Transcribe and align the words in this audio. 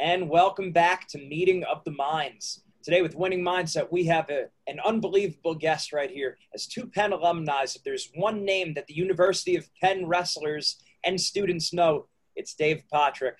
And 0.00 0.30
welcome 0.30 0.72
back 0.72 1.06
to 1.08 1.18
Meeting 1.18 1.62
of 1.64 1.84
the 1.84 1.90
Minds. 1.90 2.62
Today, 2.82 3.02
with 3.02 3.14
Winning 3.14 3.42
Mindset, 3.44 3.92
we 3.92 4.04
have 4.04 4.30
a, 4.30 4.46
an 4.66 4.80
unbelievable 4.82 5.54
guest 5.54 5.92
right 5.92 6.10
here. 6.10 6.38
As 6.54 6.66
two 6.66 6.86
Penn 6.86 7.12
alumni, 7.12 7.64
if 7.64 7.82
there's 7.84 8.10
one 8.14 8.42
name 8.42 8.72
that 8.72 8.86
the 8.86 8.94
University 8.94 9.56
of 9.56 9.68
Penn 9.78 10.06
wrestlers 10.06 10.82
and 11.04 11.20
students 11.20 11.74
know, 11.74 12.06
it's 12.34 12.54
Dave 12.54 12.82
Pottruck. 12.90 13.34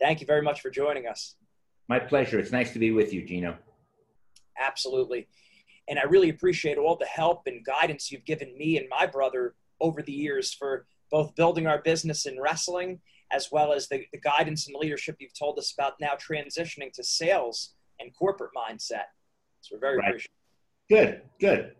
Thank 0.00 0.22
you 0.22 0.26
very 0.26 0.40
much 0.40 0.62
for 0.62 0.70
joining 0.70 1.06
us. 1.06 1.36
My 1.88 1.98
pleasure. 1.98 2.38
It's 2.38 2.52
nice 2.52 2.72
to 2.72 2.78
be 2.78 2.90
with 2.90 3.12
you, 3.12 3.22
Gino. 3.26 3.58
Absolutely. 4.58 5.28
And 5.90 5.98
I 5.98 6.04
really 6.04 6.30
appreciate 6.30 6.78
all 6.78 6.96
the 6.96 7.04
help 7.04 7.42
and 7.44 7.62
guidance 7.62 8.10
you've 8.10 8.24
given 8.24 8.56
me 8.56 8.78
and 8.78 8.88
my 8.88 9.04
brother 9.04 9.56
over 9.78 10.00
the 10.00 10.12
years 10.12 10.54
for 10.54 10.86
both 11.10 11.34
building 11.34 11.66
our 11.66 11.82
business 11.82 12.24
in 12.24 12.40
wrestling 12.40 13.00
as 13.30 13.50
well 13.52 13.72
as 13.72 13.88
the, 13.88 14.04
the 14.12 14.18
guidance 14.18 14.66
and 14.66 14.76
leadership 14.78 15.16
you've 15.20 15.38
told 15.38 15.58
us 15.58 15.72
about 15.72 15.94
now 16.00 16.12
transitioning 16.14 16.92
to 16.92 17.04
sales 17.04 17.74
and 18.00 18.14
corporate 18.16 18.50
mindset. 18.56 19.04
So 19.60 19.74
we're 19.74 19.80
very 19.80 19.98
Right. 19.98 20.08
appreciative. 20.08 20.34
Good, 20.88 21.22
good. 21.40 21.74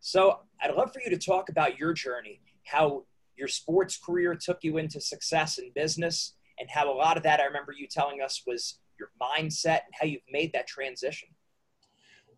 So 0.00 0.40
I'd 0.60 0.74
love 0.74 0.92
for 0.92 1.00
you 1.00 1.10
to 1.10 1.18
talk 1.18 1.48
about 1.48 1.78
your 1.78 1.92
journey, 1.92 2.40
how 2.64 3.04
your 3.36 3.48
sports 3.48 3.96
career 3.96 4.34
took 4.34 4.58
you 4.62 4.76
into 4.76 5.00
success 5.00 5.58
in 5.58 5.70
business, 5.74 6.34
and 6.58 6.68
how 6.68 6.92
a 6.92 6.94
lot 6.94 7.16
of 7.16 7.22
that 7.22 7.40
I 7.40 7.44
remember 7.44 7.72
you 7.72 7.86
telling 7.86 8.20
us 8.20 8.42
was 8.46 8.78
your 8.98 9.10
mindset 9.20 9.80
and 9.86 9.94
how 9.98 10.06
you've 10.06 10.22
made 10.30 10.52
that 10.52 10.66
transition. 10.66 11.28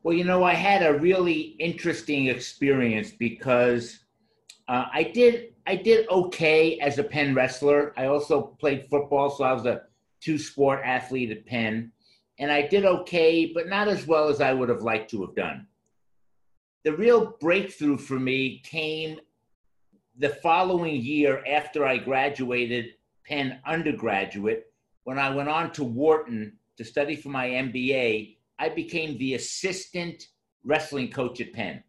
Well, 0.03 0.15
you 0.15 0.25
know, 0.25 0.45
I 0.45 0.55
had 0.55 0.83
a 0.83 0.99
really 0.99 1.57
interesting 1.59 2.27
experience 2.27 3.11
because 3.11 4.01
uh, 4.69 4.85
I 4.93 5.03
did 5.03 5.54
I 5.67 5.77
did 5.77 6.09
okay 6.09 6.79
as 6.79 6.99
a 6.99 7.05
Penn 7.05 7.35
wrestler. 7.35 7.95
I 7.97 8.07
also 8.07 8.43
played 8.43 8.87
football, 8.91 9.31
so 9.31 9.45
I 9.45 9.53
was 9.53 9.65
a 9.65 9.83
two 10.21 10.39
sport 10.39 10.81
athlete 10.85 11.31
at 11.31 11.47
Penn, 11.47 11.93
and 12.39 12.51
I 12.51 12.67
did 12.67 12.85
okay, 12.85 13.51
but 13.55 13.69
not 13.69 13.89
as 13.89 14.07
well 14.07 14.29
as 14.29 14.41
I 14.41 14.53
would 14.53 14.69
have 14.69 14.83
liked 14.83 15.11
to 15.11 15.23
have 15.23 15.35
done. 15.35 15.67
The 16.85 16.95
real 16.95 17.37
breakthrough 17.41 17.97
for 17.97 18.19
me 18.19 18.61
came 18.65 19.19
the 20.19 20.29
following 20.29 20.97
year 20.97 21.43
after 21.47 21.87
I 21.87 21.97
graduated 21.97 22.95
Penn 23.27 23.59
undergraduate. 23.67 24.67
When 25.05 25.19
I 25.19 25.35
went 25.35 25.49
on 25.49 25.73
to 25.73 25.85
Wharton 25.85 26.59
to 26.77 26.85
study 26.85 27.17
for 27.17 27.31
my 27.31 27.49
MBA, 27.49 28.37
I 28.59 28.69
became 28.69 29.17
the 29.17 29.35
assistant 29.35 30.29
wrestling 30.63 31.11
coach 31.11 31.41
at 31.41 31.53
Penn. 31.53 31.83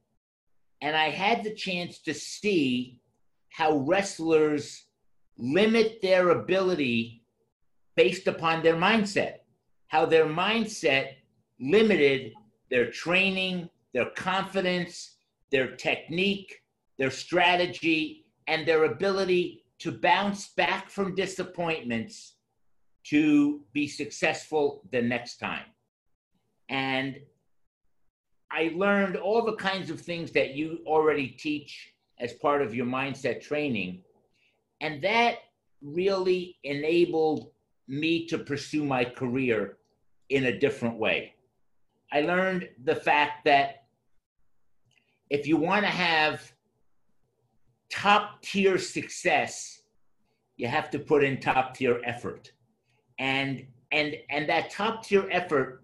And 0.82 0.96
I 0.96 1.10
had 1.10 1.44
the 1.44 1.54
chance 1.54 2.00
to 2.00 2.14
see 2.14 3.00
how 3.56 3.78
wrestlers 3.78 4.84
limit 5.38 6.00
their 6.02 6.32
ability 6.32 7.24
based 7.96 8.28
upon 8.28 8.62
their 8.62 8.76
mindset, 8.76 9.36
how 9.88 10.06
their 10.06 10.26
mindset 10.26 11.14
limited 11.58 12.34
their 12.70 12.92
training, 12.92 13.70
their 13.94 14.10
confidence, 14.10 15.16
their 15.52 15.74
technique, 15.78 16.64
their 16.98 17.10
strategy, 17.10 18.26
and 18.48 18.68
their 18.68 18.84
ability 18.84 19.64
to 19.80 19.90
bounce 19.90 20.50
back 20.50 20.90
from 20.90 21.16
disappointments 21.16 22.34
to 23.06 23.62
be 23.72 23.88
successful 23.88 24.82
the 24.92 25.02
next 25.02 25.38
time. 25.38 25.68
And 26.68 27.20
I 28.52 28.74
learned 28.76 29.16
all 29.16 29.46
the 29.46 29.56
kinds 29.56 29.90
of 29.90 30.02
things 30.02 30.34
that 30.34 30.56
you 30.56 30.80
already 30.86 31.30
teach 31.30 31.95
as 32.20 32.34
part 32.34 32.62
of 32.62 32.74
your 32.74 32.86
mindset 32.86 33.42
training. 33.42 34.02
And 34.82 35.02
that 35.04 35.38
really 35.82 36.58
enabled 36.64 37.52
me 37.88 38.26
to 38.28 38.38
pursue 38.38 38.84
my 38.84 39.06
career 39.06 39.78
in 40.30 40.46
a 40.46 40.60
different 40.60 40.98
way. 40.98 41.36
I 42.12 42.22
learned 42.22 42.70
the 42.84 42.96
fact 42.96 43.46
that 43.46 43.84
if 45.30 45.48
you 45.48 45.58
want 45.58 45.86
to 45.86 45.92
have 45.92 46.52
top 47.90 48.42
tier 48.42 48.78
success, 48.78 49.82
you 50.58 50.68
have 50.68 50.90
to 50.92 51.00
put 51.00 51.24
in 51.24 51.40
top 51.40 51.76
tier 51.76 52.02
effort. 52.06 52.52
And 53.20 53.66
and 53.92 54.16
and 54.30 54.48
that 54.50 54.72
top 54.72 55.06
tier 55.06 55.28
effort 55.32 55.84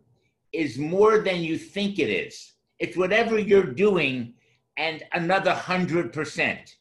is 0.53 0.77
more 0.77 1.19
than 1.19 1.41
you 1.41 1.57
think 1.57 1.99
it 1.99 2.09
is. 2.09 2.53
It's 2.79 2.97
whatever 2.97 3.37
you're 3.37 3.63
doing 3.63 4.33
and 4.77 5.03
another 5.13 5.53
hundred 5.53 6.13
percent. 6.13 6.77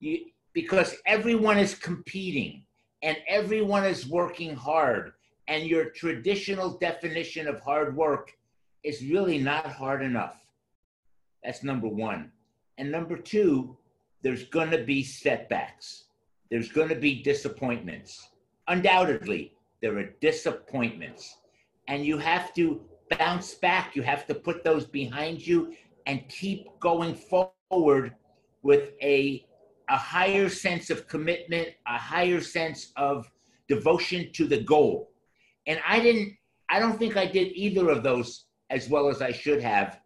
You 0.00 0.26
because 0.54 0.94
everyone 1.04 1.58
is 1.58 1.74
competing 1.74 2.62
and 3.02 3.18
everyone 3.28 3.84
is 3.84 4.08
working 4.08 4.56
hard. 4.56 5.12
And 5.46 5.66
your 5.66 5.90
traditional 5.90 6.78
definition 6.78 7.46
of 7.46 7.60
hard 7.60 7.94
work 7.94 8.32
is 8.82 9.02
really 9.02 9.36
not 9.36 9.66
hard 9.66 10.02
enough. 10.02 10.40
That's 11.42 11.62
number 11.62 11.88
one. 11.88 12.32
And 12.78 12.90
number 12.90 13.18
two, 13.18 13.76
there's 14.22 14.44
going 14.44 14.70
to 14.70 14.82
be 14.82 15.02
setbacks. 15.02 16.04
There's 16.50 16.72
going 16.72 16.88
to 16.88 16.94
be 16.94 17.22
disappointments. 17.22 18.30
Undoubtedly, 18.68 19.52
there 19.82 19.98
are 19.98 20.14
disappointments. 20.22 21.36
And 21.88 22.06
you 22.06 22.16
have 22.16 22.54
to 22.54 22.80
bounce 23.18 23.52
back. 23.54 23.94
You 23.94 24.02
have 24.02 24.26
to 24.28 24.34
put 24.34 24.64
those 24.64 24.86
behind 24.86 25.46
you 25.46 25.74
and 26.06 26.28
keep 26.28 26.66
going 26.80 27.14
forward 27.14 28.14
with 28.62 28.90
a, 29.02 29.46
a 29.88 29.96
higher 29.96 30.48
sense 30.48 30.90
of 30.90 31.08
commitment, 31.08 31.68
a 31.86 31.98
higher 31.98 32.40
sense 32.40 32.92
of 32.96 33.30
devotion 33.68 34.30
to 34.32 34.46
the 34.46 34.60
goal. 34.60 35.10
And 35.66 35.80
I 35.86 36.00
didn't, 36.00 36.36
I 36.68 36.78
don't 36.78 36.98
think 36.98 37.16
I 37.16 37.26
did 37.26 37.52
either 37.52 37.88
of 37.88 38.02
those 38.02 38.46
as 38.70 38.88
well 38.88 39.08
as 39.08 39.22
I 39.22 39.32
should 39.32 39.62
have 39.62 40.00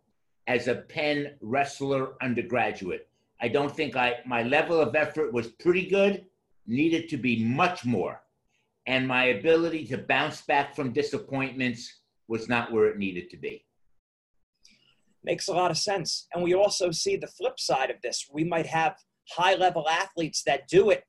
as 0.47 0.67
a 0.67 0.77
Penn 0.77 1.35
wrestler 1.41 2.15
undergraduate. 2.23 3.09
I 3.41 3.49
don't 3.49 3.75
think 3.75 3.97
I 3.97 4.17
my 4.27 4.43
level 4.43 4.81
of 4.81 4.97
effort 4.97 5.33
was 5.33 5.49
pretty 5.49 5.87
good, 5.87 6.25
needed 6.67 7.09
to 7.11 7.17
be 7.17 7.45
much 7.45 7.85
more. 7.85 8.21
And 8.87 9.07
my 9.07 9.27
ability 9.27 9.87
to 9.89 9.99
bounce 9.99 10.41
back 10.43 10.75
from 10.75 10.93
disappointments 10.93 12.01
was 12.27 12.49
not 12.49 12.73
where 12.73 12.87
it 12.87 12.99
needed 12.99 13.31
to 13.31 13.37
be. 13.37 13.65
Makes 15.29 15.49
a 15.49 15.53
lot 15.53 15.71
of 15.71 15.77
sense. 15.77 16.27
And 16.33 16.43
we 16.43 16.55
also 16.55 16.91
see 16.91 17.17
the 17.17 17.27
flip 17.27 17.61
side 17.61 17.91
of 17.91 18.01
this. 18.03 18.27
We 18.33 18.45
might 18.45 18.65
have 18.65 18.97
high 19.31 19.57
level 19.57 19.87
athletes 19.87 20.43
that 20.47 20.67
do 20.69 20.89
it 20.89 21.05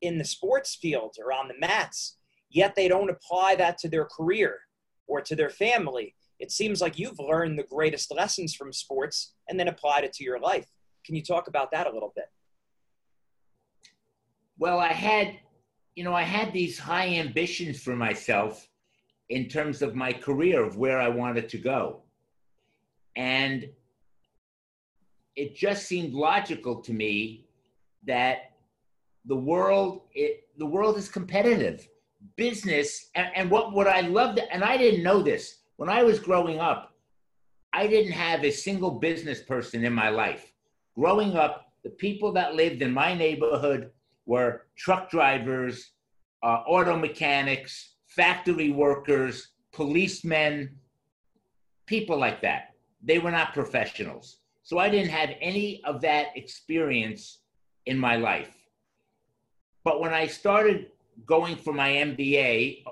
in 0.00 0.18
the 0.18 0.24
sports 0.24 0.74
field 0.74 1.14
or 1.16 1.32
on 1.32 1.46
the 1.46 1.54
mats, 1.60 2.16
yet 2.50 2.74
they 2.74 2.88
don't 2.88 3.08
apply 3.08 3.54
that 3.54 3.78
to 3.78 3.88
their 3.88 4.04
career 4.04 4.58
or 5.06 5.20
to 5.20 5.36
their 5.36 5.48
family. 5.48 6.16
It 6.40 6.50
seems 6.50 6.80
like 6.80 6.98
you've 6.98 7.20
learned 7.20 7.56
the 7.56 7.62
greatest 7.62 8.12
lessons 8.12 8.52
from 8.52 8.72
sports 8.72 9.34
and 9.48 9.60
then 9.60 9.68
applied 9.68 10.02
it 10.02 10.12
to 10.14 10.24
your 10.24 10.40
life. 10.40 10.66
Can 11.06 11.14
you 11.14 11.22
talk 11.22 11.46
about 11.46 11.70
that 11.70 11.86
a 11.86 11.92
little 11.92 12.12
bit? 12.16 12.26
Well, 14.58 14.80
I 14.80 14.92
had, 14.92 15.36
you 15.94 16.02
know, 16.02 16.14
I 16.14 16.22
had 16.22 16.52
these 16.52 16.80
high 16.80 17.10
ambitions 17.10 17.80
for 17.80 17.94
myself 17.94 18.68
in 19.28 19.48
terms 19.48 19.82
of 19.82 19.94
my 19.94 20.12
career, 20.12 20.64
of 20.64 20.76
where 20.76 21.00
I 21.00 21.08
wanted 21.08 21.48
to 21.50 21.58
go. 21.58 22.01
And 23.16 23.68
it 25.36 25.54
just 25.54 25.86
seemed 25.86 26.14
logical 26.14 26.76
to 26.82 26.92
me 26.92 27.46
that 28.06 28.52
the 29.24 29.36
world, 29.36 30.02
it, 30.14 30.48
the 30.58 30.66
world 30.66 30.96
is 30.96 31.08
competitive. 31.08 31.88
Business, 32.36 33.10
and, 33.14 33.28
and 33.34 33.50
what, 33.50 33.72
what 33.72 33.88
I 33.88 34.00
loved, 34.02 34.40
and 34.50 34.62
I 34.62 34.76
didn't 34.76 35.02
know 35.02 35.22
this, 35.22 35.58
when 35.76 35.88
I 35.88 36.02
was 36.02 36.18
growing 36.18 36.60
up, 36.60 36.94
I 37.72 37.86
didn't 37.86 38.12
have 38.12 38.44
a 38.44 38.50
single 38.50 38.92
business 38.92 39.40
person 39.40 39.84
in 39.84 39.92
my 39.92 40.10
life. 40.10 40.52
Growing 40.94 41.36
up, 41.36 41.72
the 41.82 41.90
people 41.90 42.32
that 42.32 42.54
lived 42.54 42.82
in 42.82 42.92
my 42.92 43.14
neighborhood 43.14 43.90
were 44.26 44.66
truck 44.76 45.10
drivers, 45.10 45.92
uh, 46.42 46.62
auto 46.66 46.96
mechanics, 46.96 47.94
factory 48.06 48.70
workers, 48.70 49.48
policemen, 49.72 50.76
people 51.86 52.18
like 52.18 52.42
that. 52.42 52.71
They 53.02 53.18
were 53.18 53.30
not 53.30 53.52
professionals. 53.52 54.38
So 54.62 54.78
I 54.78 54.88
didn't 54.88 55.10
have 55.10 55.30
any 55.40 55.82
of 55.84 56.00
that 56.02 56.36
experience 56.36 57.40
in 57.86 57.98
my 57.98 58.16
life. 58.16 58.54
But 59.84 60.00
when 60.00 60.14
I 60.14 60.26
started 60.26 60.88
going 61.26 61.56
for 61.56 61.72
my 61.72 61.90
MBA, 61.90 62.84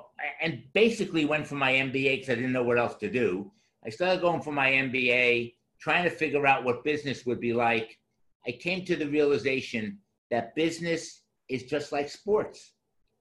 and 0.43 0.63
basically 0.75 1.25
went 1.25 1.47
for 1.47 1.55
my 1.55 1.73
MBA 1.73 2.17
because 2.17 2.31
I 2.31 2.35
didn't 2.35 2.53
know 2.53 2.65
what 2.65 2.79
else 2.79 2.97
to 2.97 3.11
do, 3.11 3.51
I 3.85 3.91
started 3.91 4.21
going 4.21 4.43
for 4.43 4.53
my 4.53 4.71
MBA, 4.71 5.55
trying 5.81 6.05
to 6.05 6.11
figure 6.11 6.47
out 6.47 6.65
what 6.65 6.85
business 6.85 7.25
would 7.25 7.41
be 7.41 7.53
like. 7.53 7.99
I 8.47 8.53
came 8.53 8.85
to 8.85 8.97
the 8.97 9.07
realization 9.07 9.99
that 10.31 10.55
business 10.55 11.23
is 11.49 11.65
just 11.65 11.93
like 11.93 12.09
sports 12.09 12.73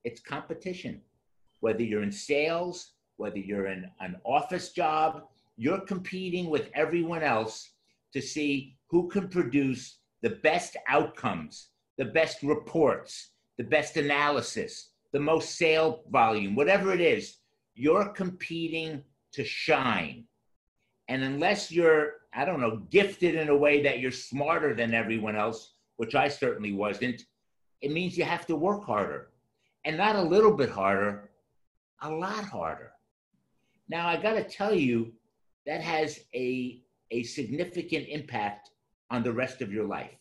it's 0.04 0.22
competition. 0.22 1.02
Whether 1.60 1.84
you're 1.84 2.04
in 2.04 2.12
sales, 2.12 2.94
whether 3.18 3.38
you're 3.38 3.68
in 3.68 3.90
an 4.00 4.16
office 4.24 4.72
job, 4.72 5.24
you're 5.60 5.82
competing 5.82 6.50
with 6.50 6.70
everyone 6.74 7.22
else 7.22 7.74
to 8.14 8.22
see 8.22 8.78
who 8.90 9.10
can 9.10 9.28
produce 9.28 10.00
the 10.22 10.30
best 10.30 10.78
outcomes, 10.88 11.72
the 11.98 12.06
best 12.06 12.42
reports, 12.44 13.32
the 13.58 13.66
best 13.66 13.98
analysis, 13.98 14.92
the 15.12 15.20
most 15.20 15.58
sale 15.58 16.04
volume, 16.12 16.56
whatever 16.56 16.94
it 16.94 17.02
is. 17.02 17.40
You're 17.76 18.08
competing 18.08 19.04
to 19.34 19.44
shine. 19.44 20.24
And 21.10 21.24
unless 21.24 21.74
you're, 21.74 22.14
I 22.34 22.46
don't 22.46 22.62
know, 22.62 22.78
gifted 22.90 23.36
in 23.36 23.50
a 23.50 23.58
way 23.58 23.84
that 23.84 24.00
you're 24.00 24.12
smarter 24.12 24.74
than 24.74 24.94
everyone 24.94 25.36
else, 25.36 25.74
which 25.98 26.16
I 26.16 26.30
certainly 26.30 26.72
wasn't, 26.72 27.24
it 27.82 27.92
means 27.92 28.18
you 28.18 28.24
have 28.24 28.46
to 28.48 28.56
work 28.56 28.86
harder. 28.86 29.32
And 29.84 29.98
not 29.98 30.16
a 30.16 30.22
little 30.22 30.56
bit 30.56 30.70
harder, 30.70 31.32
a 32.02 32.10
lot 32.10 32.46
harder. 32.46 32.94
Now, 33.90 34.08
I 34.08 34.16
got 34.16 34.36
to 34.36 34.44
tell 34.46 34.74
you, 34.74 35.12
that 35.70 35.82
has 35.82 36.22
a, 36.34 36.82
a 37.12 37.22
significant 37.22 38.08
impact 38.08 38.72
on 39.12 39.22
the 39.22 39.32
rest 39.32 39.62
of 39.62 39.72
your 39.72 39.86
life, 39.86 40.18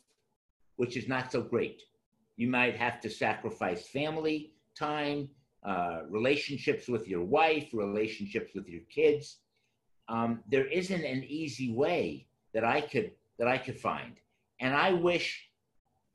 which 0.76 0.94
is 0.94 1.08
not 1.08 1.32
so 1.32 1.40
great. 1.40 1.80
You 2.36 2.48
might 2.48 2.76
have 2.76 3.00
to 3.00 3.08
sacrifice 3.08 3.88
family 3.88 4.52
time, 4.78 5.30
uh, 5.64 6.00
relationships 6.10 6.86
with 6.86 7.08
your 7.08 7.24
wife, 7.24 7.70
relationships 7.72 8.50
with 8.54 8.68
your 8.68 8.82
kids. 8.94 9.38
Um, 10.10 10.40
there 10.50 10.66
isn't 10.66 11.02
an 11.02 11.24
easy 11.26 11.72
way 11.72 12.26
that 12.52 12.64
I 12.64 12.82
could 12.82 13.12
that 13.38 13.48
I 13.48 13.56
could 13.56 13.78
find, 13.78 14.16
and 14.60 14.74
I 14.74 14.92
wish, 14.92 15.48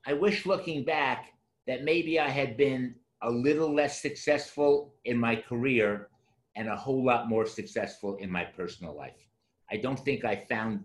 I 0.06 0.14
wish 0.14 0.46
looking 0.46 0.84
back 0.84 1.34
that 1.66 1.84
maybe 1.84 2.20
I 2.20 2.30
had 2.30 2.56
been 2.56 2.94
a 3.24 3.32
little 3.32 3.74
less 3.74 4.00
successful 4.00 4.94
in 5.06 5.18
my 5.18 5.38
career 5.38 6.10
and 6.56 6.70
a 6.70 6.76
whole 6.76 7.04
lot 7.04 7.28
more 7.28 7.46
successful 7.46 8.16
in 8.18 8.30
my 8.30 8.44
personal 8.44 8.96
life. 8.96 9.28
I 9.72 9.78
don't 9.78 10.00
think 10.00 10.24
I 10.24 10.36
found 10.36 10.84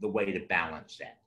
the 0.00 0.08
way 0.08 0.32
to 0.32 0.40
balance 0.46 0.96
that. 0.98 1.18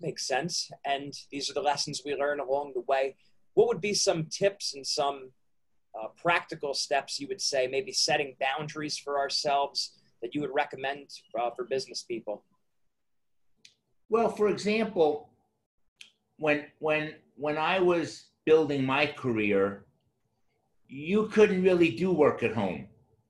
Makes 0.00 0.26
sense. 0.26 0.70
And 0.84 1.12
these 1.30 1.50
are 1.50 1.54
the 1.54 1.60
lessons 1.60 2.02
we 2.04 2.14
learn 2.14 2.40
along 2.40 2.72
the 2.74 2.80
way. 2.82 3.16
What 3.54 3.68
would 3.68 3.80
be 3.80 3.94
some 3.94 4.26
tips 4.26 4.74
and 4.74 4.86
some 4.86 5.30
uh, 5.94 6.08
practical 6.16 6.72
steps 6.72 7.20
you 7.20 7.28
would 7.28 7.40
say, 7.40 7.66
maybe 7.66 7.92
setting 7.92 8.36
boundaries 8.40 8.96
for 8.96 9.18
ourselves 9.18 9.92
that 10.22 10.34
you 10.34 10.40
would 10.40 10.54
recommend 10.54 11.10
uh, 11.38 11.50
for 11.50 11.64
business 11.64 12.02
people? 12.02 12.44
Well, 14.08 14.30
for 14.30 14.48
example, 14.48 15.30
when 16.38 16.66
when 16.78 17.14
when 17.36 17.58
I 17.58 17.78
was 17.78 18.30
building 18.44 18.84
my 18.84 19.06
career, 19.06 19.84
you 20.90 21.28
couldn't 21.28 21.62
really 21.62 21.90
do 21.90 22.10
work 22.10 22.42
at 22.42 22.52
home. 22.52 22.88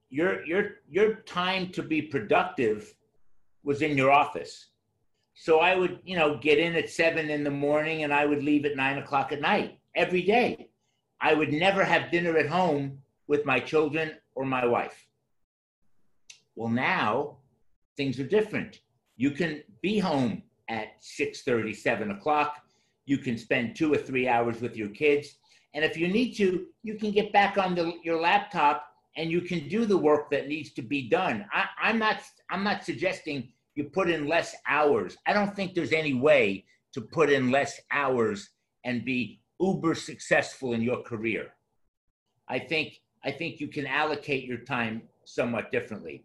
Your 0.09 0.45
your 0.47 0.77
your 0.89 1.15
time 1.27 1.71
to 1.73 1.83
be 1.83 2.01
productive 2.03 2.95
was 3.63 3.83
in 3.83 3.97
your 3.97 4.11
office. 4.11 4.71
So 5.35 5.61
I 5.61 5.77
would, 5.77 6.01
you 6.05 6.17
know, 6.17 6.39
get 6.39 6.59
in 6.59 6.75
at 6.75 6.91
seven 6.91 7.31
in 7.31 7.45
the 7.45 7.51
morning 7.51 8.03
and 8.03 8.13
I 8.13 8.27
would 8.27 8.43
leave 8.43 8.65
at 8.65 8.77
nine 8.77 8.99
o'clock 8.99 9.33
at 9.33 9.41
night 9.41 9.79
every 9.95 10.23
day. 10.23 10.71
I 11.21 11.35
would 11.35 11.53
never 11.53 11.85
have 11.85 12.11
dinner 12.11 12.37
at 12.37 12.49
home 12.49 12.99
with 13.27 13.45
my 13.45 13.61
children 13.61 14.13
or 14.35 14.45
my 14.45 14.65
wife. 14.67 15.07
Well, 16.57 16.69
now 16.69 17.37
things 17.97 18.19
are 18.19 18.27
different. 18.27 18.81
You 19.17 19.31
can 19.31 19.63
be 19.83 19.99
home 19.99 20.43
at 20.69 20.95
6 21.01 21.43
30, 21.43 21.75
7 21.75 22.11
o'clock. 22.11 22.57
You 23.05 23.19
can 23.19 23.37
spend 23.37 23.77
two 23.77 23.93
or 23.93 23.99
three 23.99 24.27
hours 24.27 24.61
with 24.61 24.77
your 24.77 24.89
kids. 24.89 25.37
And 25.75 25.85
if 25.85 25.97
you 25.97 26.09
need 26.09 26.35
to, 26.35 26.67
you 26.83 26.95
can 26.97 27.13
get 27.13 27.33
back 27.33 27.59
on 27.59 27.75
the, 27.75 27.95
your 28.03 28.21
laptop 28.21 28.87
and 29.17 29.31
you 29.31 29.41
can 29.41 29.69
do 29.69 29.87
the 29.87 29.97
work 29.97 30.31
that 30.31 30.49
needs 30.49 30.73
to 30.73 30.83
be 30.83 31.09
done. 31.09 31.45
I, 31.53 31.67
I'm 31.81 31.99
not 31.99 32.21
I'm 32.51 32.65
not 32.65 32.85
suggesting 32.85 33.53
you 33.75 33.85
put 33.85 34.11
in 34.11 34.27
less 34.27 34.55
hours. 34.69 35.17
I 35.27 35.33
don't 35.33 35.55
think 35.55 35.75
there's 35.75 35.93
any 35.93 36.15
way 36.15 36.65
to 36.93 37.01
put 37.01 37.31
in 37.31 37.51
less 37.51 37.81
hours 37.93 38.51
and 38.85 39.05
be 39.05 39.41
uber 39.61 39.95
successful 39.95 40.73
in 40.73 40.83
your 40.83 41.03
career. 41.03 41.53
I 42.49 42.59
think 42.59 43.01
I 43.25 43.31
think 43.31 43.61
you 43.61 43.69
can 43.69 43.87
allocate 43.87 44.45
your 44.45 44.59
time 44.59 45.03
somewhat 45.25 45.71
differently. 45.71 46.25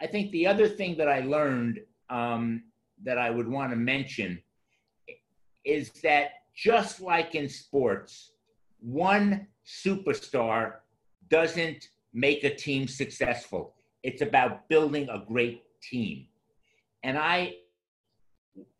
I 0.00 0.06
think 0.06 0.30
the 0.30 0.46
other 0.46 0.68
thing 0.68 0.96
that 0.98 1.08
I 1.08 1.20
learned 1.20 1.80
um, 2.10 2.62
that 3.02 3.18
I 3.18 3.30
would 3.30 3.48
want 3.48 3.70
to 3.70 3.76
mention 3.76 4.40
is 5.64 5.90
that 6.02 6.30
just 6.54 7.00
like 7.00 7.34
in 7.34 7.48
sports, 7.48 8.32
one 8.86 9.48
superstar 9.66 10.74
doesn't 11.28 11.88
make 12.14 12.44
a 12.44 12.54
team 12.54 12.86
successful. 12.86 13.74
It's 14.04 14.22
about 14.22 14.68
building 14.68 15.08
a 15.08 15.24
great 15.26 15.64
team. 15.82 16.26
And 17.02 17.18
I 17.18 17.56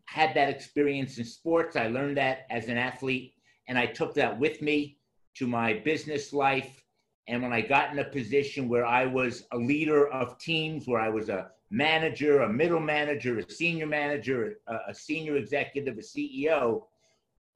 had 0.04 0.32
that 0.34 0.48
experience 0.48 1.18
in 1.18 1.24
sports. 1.24 1.74
I 1.74 1.88
learned 1.88 2.18
that 2.18 2.46
as 2.50 2.68
an 2.68 2.78
athlete, 2.78 3.34
and 3.66 3.76
I 3.76 3.86
took 3.86 4.14
that 4.14 4.38
with 4.38 4.62
me 4.62 4.98
to 5.34 5.48
my 5.48 5.72
business 5.84 6.32
life. 6.32 6.84
And 7.26 7.42
when 7.42 7.52
I 7.52 7.60
got 7.60 7.90
in 7.90 7.98
a 7.98 8.04
position 8.04 8.68
where 8.68 8.86
I 8.86 9.06
was 9.06 9.42
a 9.50 9.56
leader 9.58 10.06
of 10.12 10.38
teams, 10.38 10.86
where 10.86 11.00
I 11.00 11.08
was 11.08 11.28
a 11.30 11.50
manager, 11.70 12.42
a 12.42 12.52
middle 12.52 12.78
manager, 12.78 13.38
a 13.38 13.50
senior 13.50 13.86
manager, 13.86 14.58
a, 14.68 14.94
senior 14.94 15.36
executive, 15.36 15.98
a 15.98 16.00
CEO, 16.00 16.84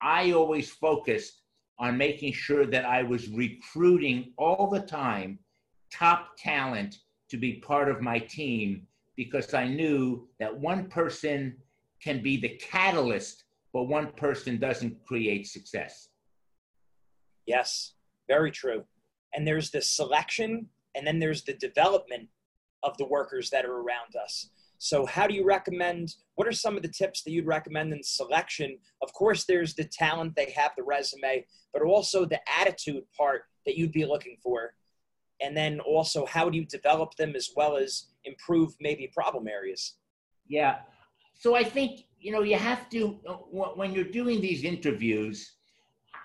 I 0.02 0.32
always 0.32 0.68
focused 0.68 1.39
on 1.80 1.96
making 1.96 2.32
sure 2.34 2.66
that 2.66 2.84
I 2.84 3.02
was 3.02 3.28
recruiting 3.28 4.32
all 4.36 4.68
the 4.70 4.80
time 4.80 5.38
top 5.90 6.36
talent 6.38 6.98
to 7.30 7.36
be 7.36 7.54
part 7.54 7.88
of 7.88 8.02
my 8.02 8.18
team 8.18 8.86
because 9.16 9.54
I 9.54 9.66
knew 9.66 10.28
that 10.38 10.54
one 10.54 10.88
person 10.88 11.56
can 12.02 12.22
be 12.22 12.36
the 12.36 12.50
catalyst, 12.60 13.44
but 13.72 13.84
one 13.84 14.12
person 14.12 14.58
doesn't 14.58 15.04
create 15.06 15.46
success. 15.46 16.08
Yes, 17.46 17.94
very 18.28 18.50
true. 18.50 18.84
And 19.34 19.46
there's 19.46 19.70
the 19.70 19.82
selection, 19.82 20.66
and 20.94 21.06
then 21.06 21.18
there's 21.18 21.44
the 21.44 21.54
development 21.54 22.28
of 22.82 22.96
the 22.98 23.06
workers 23.06 23.50
that 23.50 23.64
are 23.64 23.78
around 23.78 24.16
us. 24.22 24.50
So, 24.82 25.04
how 25.04 25.26
do 25.26 25.34
you 25.34 25.44
recommend? 25.44 26.14
What 26.36 26.48
are 26.48 26.52
some 26.52 26.74
of 26.74 26.82
the 26.82 26.88
tips 26.88 27.22
that 27.22 27.32
you'd 27.32 27.46
recommend 27.46 27.92
in 27.92 28.02
selection? 28.02 28.78
Of 29.02 29.12
course, 29.12 29.44
there's 29.44 29.74
the 29.74 29.84
talent, 29.84 30.34
they 30.34 30.54
have 30.56 30.70
the 30.74 30.82
resume, 30.82 31.44
but 31.74 31.82
also 31.82 32.24
the 32.24 32.40
attitude 32.58 33.04
part 33.14 33.42
that 33.66 33.76
you'd 33.76 33.92
be 33.92 34.06
looking 34.06 34.38
for. 34.42 34.72
And 35.42 35.54
then 35.54 35.80
also, 35.80 36.24
how 36.24 36.48
do 36.48 36.56
you 36.56 36.64
develop 36.64 37.14
them 37.16 37.36
as 37.36 37.50
well 37.54 37.76
as 37.76 38.06
improve 38.24 38.74
maybe 38.80 39.06
problem 39.14 39.48
areas? 39.48 39.96
Yeah. 40.48 40.78
So, 41.34 41.54
I 41.54 41.62
think, 41.62 42.06
you 42.18 42.32
know, 42.32 42.40
you 42.40 42.56
have 42.56 42.88
to, 42.88 43.08
when 43.50 43.92
you're 43.92 44.04
doing 44.04 44.40
these 44.40 44.64
interviews, 44.64 45.56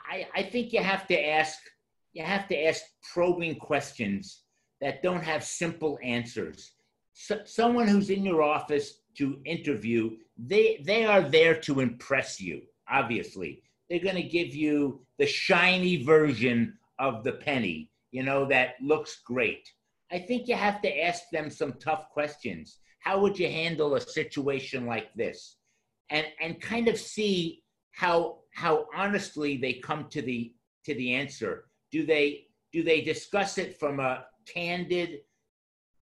I, 0.10 0.28
I 0.34 0.44
think 0.44 0.72
you 0.72 0.82
have 0.82 1.08
to 1.08 1.28
ask 1.28 1.60
you 2.14 2.24
have 2.24 2.48
to 2.48 2.58
ask 2.66 2.82
probing 3.14 3.58
questions 3.58 4.44
that 4.80 5.04
don't 5.04 5.24
have 5.24 5.44
simple 5.44 6.00
answers. 6.02 6.72
So, 7.18 7.40
someone 7.46 7.88
who's 7.88 8.10
in 8.10 8.26
your 8.26 8.44
office 8.44 9.00
to 9.18 9.40
interview, 9.46 10.18
they 10.38 10.84
they 10.86 11.06
are 11.06 11.22
there 11.22 11.56
to 11.62 11.80
impress 11.80 12.42
you. 12.42 12.62
Obviously, 12.90 13.64
they're 13.90 14.00
going 14.00 14.22
to 14.22 14.24
give 14.24 14.54
you 14.54 15.02
the 15.18 15.26
shiny 15.26 16.04
version 16.04 16.78
of 17.00 17.24
the 17.24 17.32
penny, 17.32 17.90
you 18.12 18.22
know, 18.22 18.46
that 18.46 18.76
looks 18.82 19.22
great. 19.26 19.72
I 20.12 20.20
think 20.20 20.48
you 20.48 20.56
have 20.56 20.82
to 20.82 21.04
ask 21.04 21.24
them 21.32 21.50
some 21.50 21.74
tough 21.74 22.10
questions. 22.10 22.80
How 23.00 23.20
would 23.20 23.40
you 23.40 23.48
handle 23.48 23.96
a 23.96 24.02
situation 24.02 24.86
like 24.86 25.14
this? 25.14 25.56
And 26.10 26.28
and 26.42 26.62
kind 26.62 26.90
of 26.90 27.00
see 27.00 27.64
how 27.92 28.40
how 28.54 28.88
honestly 28.94 29.56
they 29.56 29.74
come 29.76 30.10
to 30.10 30.22
the 30.22 30.54
to 30.84 30.94
the 30.94 31.14
answer. 31.14 31.66
Do 31.92 32.06
they 32.06 32.48
do 32.74 32.84
they 32.84 33.00
discuss 33.00 33.58
it 33.58 33.80
from 33.80 34.02
a 34.02 34.26
candid, 34.46 35.22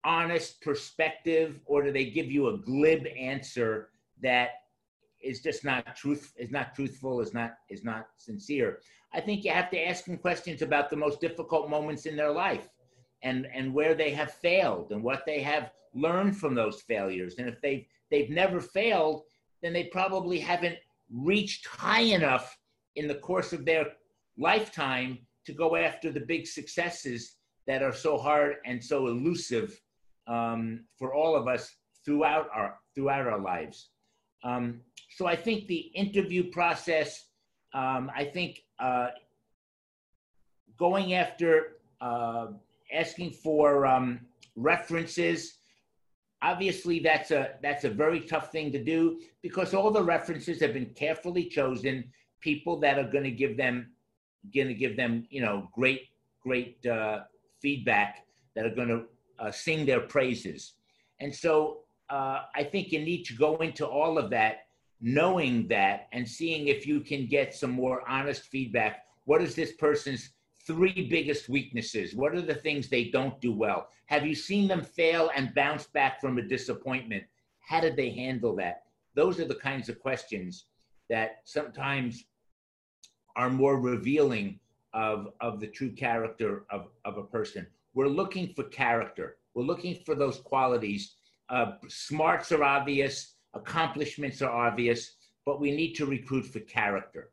honest 0.04 0.60
perspective, 0.60 1.60
or 1.66 1.82
do 1.82 1.92
they 1.92 2.06
give 2.06 2.30
you 2.30 2.48
a 2.48 2.58
glib 2.58 3.06
answer 3.18 3.90
that 4.22 4.50
is 5.22 5.42
just 5.42 5.64
not 5.64 5.94
truth 5.96 6.32
is 6.36 6.50
not 6.50 6.74
truthful, 6.74 7.20
is 7.20 7.34
not 7.34 7.58
is 7.68 7.84
not 7.84 8.08
sincere? 8.16 8.80
I 9.12 9.20
think 9.20 9.44
you 9.44 9.50
have 9.50 9.70
to 9.70 9.88
ask 9.88 10.04
them 10.04 10.18
questions 10.18 10.62
about 10.62 10.90
the 10.90 10.96
most 10.96 11.20
difficult 11.20 11.68
moments 11.68 12.06
in 12.06 12.16
their 12.16 12.30
life 12.30 12.68
and 13.22 13.46
and 13.52 13.74
where 13.74 13.94
they 13.94 14.10
have 14.10 14.32
failed 14.32 14.92
and 14.92 15.02
what 15.02 15.24
they 15.26 15.40
have 15.40 15.72
learned 15.94 16.36
from 16.36 16.54
those 16.54 16.80
failures. 16.82 17.34
And 17.38 17.48
if 17.48 17.60
they've 17.60 17.84
they've 18.10 18.30
never 18.30 18.60
failed, 18.60 19.22
then 19.62 19.72
they 19.72 19.84
probably 19.84 20.38
haven't 20.38 20.78
reached 21.12 21.66
high 21.66 22.02
enough 22.02 22.56
in 22.96 23.08
the 23.08 23.16
course 23.16 23.52
of 23.52 23.64
their 23.64 23.86
lifetime 24.38 25.18
to 25.44 25.52
go 25.52 25.76
after 25.76 26.10
the 26.10 26.20
big 26.20 26.46
successes 26.46 27.36
that 27.66 27.82
are 27.82 27.92
so 27.92 28.16
hard 28.16 28.56
and 28.64 28.82
so 28.82 29.06
elusive 29.06 29.80
um, 30.30 30.84
for 30.98 31.12
all 31.12 31.34
of 31.36 31.48
us 31.48 31.74
throughout 32.04 32.48
our 32.54 32.78
throughout 32.94 33.26
our 33.26 33.40
lives. 33.40 33.90
Um, 34.42 34.80
so 35.10 35.26
I 35.26 35.36
think 35.36 35.66
the 35.66 35.90
interview 35.94 36.50
process, 36.50 37.26
um, 37.74 38.10
I 38.16 38.24
think 38.24 38.62
uh, 38.78 39.08
going 40.78 41.14
after 41.14 41.76
uh, 42.00 42.46
asking 42.92 43.32
for 43.32 43.86
um, 43.86 44.20
references. 44.56 45.56
Obviously, 46.42 47.00
that's 47.00 47.32
a 47.32 47.56
that's 47.62 47.84
a 47.84 47.90
very 47.90 48.20
tough 48.20 48.50
thing 48.50 48.72
to 48.72 48.82
do 48.82 49.20
because 49.42 49.74
all 49.74 49.90
the 49.90 50.02
references 50.02 50.60
have 50.60 50.72
been 50.72 50.86
carefully 50.94 51.44
chosen. 51.44 52.04
People 52.40 52.80
that 52.80 52.98
are 52.98 53.10
going 53.10 53.24
to 53.24 53.30
give 53.30 53.58
them 53.58 53.90
going 54.54 54.68
to 54.68 54.74
give 54.74 54.96
them 54.96 55.26
you 55.28 55.42
know 55.42 55.68
great 55.74 56.08
great 56.42 56.86
uh, 56.86 57.20
feedback 57.60 58.24
that 58.54 58.64
are 58.64 58.74
going 58.74 58.88
to 58.88 59.04
uh, 59.40 59.50
sing 59.50 59.86
their 59.86 60.00
praises. 60.00 60.74
And 61.20 61.34
so 61.34 61.80
uh, 62.08 62.42
I 62.54 62.64
think 62.64 62.92
you 62.92 63.00
need 63.00 63.24
to 63.24 63.34
go 63.34 63.56
into 63.56 63.86
all 63.86 64.18
of 64.18 64.30
that, 64.30 64.66
knowing 65.00 65.66
that 65.68 66.08
and 66.12 66.28
seeing 66.28 66.68
if 66.68 66.86
you 66.86 67.00
can 67.00 67.26
get 67.26 67.54
some 67.54 67.70
more 67.70 68.08
honest 68.08 68.44
feedback. 68.44 69.04
What 69.24 69.42
is 69.42 69.54
this 69.54 69.72
person's 69.72 70.30
three 70.66 71.08
biggest 71.08 71.48
weaknesses? 71.48 72.14
What 72.14 72.34
are 72.34 72.42
the 72.42 72.54
things 72.54 72.88
they 72.88 73.04
don't 73.04 73.40
do 73.40 73.52
well? 73.52 73.88
Have 74.06 74.26
you 74.26 74.34
seen 74.34 74.68
them 74.68 74.82
fail 74.82 75.30
and 75.34 75.54
bounce 75.54 75.86
back 75.86 76.20
from 76.20 76.38
a 76.38 76.42
disappointment? 76.42 77.24
How 77.60 77.80
did 77.80 77.96
they 77.96 78.10
handle 78.10 78.56
that? 78.56 78.82
Those 79.14 79.40
are 79.40 79.44
the 79.44 79.54
kinds 79.54 79.88
of 79.88 80.00
questions 80.00 80.66
that 81.08 81.40
sometimes 81.44 82.24
are 83.36 83.50
more 83.50 83.80
revealing 83.80 84.58
of, 84.92 85.28
of 85.40 85.60
the 85.60 85.66
true 85.66 85.92
character 85.92 86.64
of, 86.70 86.88
of 87.04 87.16
a 87.18 87.22
person. 87.22 87.66
We're 87.94 88.08
looking 88.08 88.52
for 88.54 88.64
character. 88.64 89.36
We're 89.54 89.64
looking 89.64 89.98
for 90.06 90.14
those 90.14 90.38
qualities. 90.38 91.14
Uh, 91.48 91.72
smarts 91.88 92.52
are 92.52 92.62
obvious, 92.62 93.34
accomplishments 93.54 94.42
are 94.42 94.50
obvious, 94.50 95.16
but 95.44 95.60
we 95.60 95.72
need 95.72 95.94
to 95.94 96.06
recruit 96.06 96.46
for 96.46 96.60
character. 96.60 97.30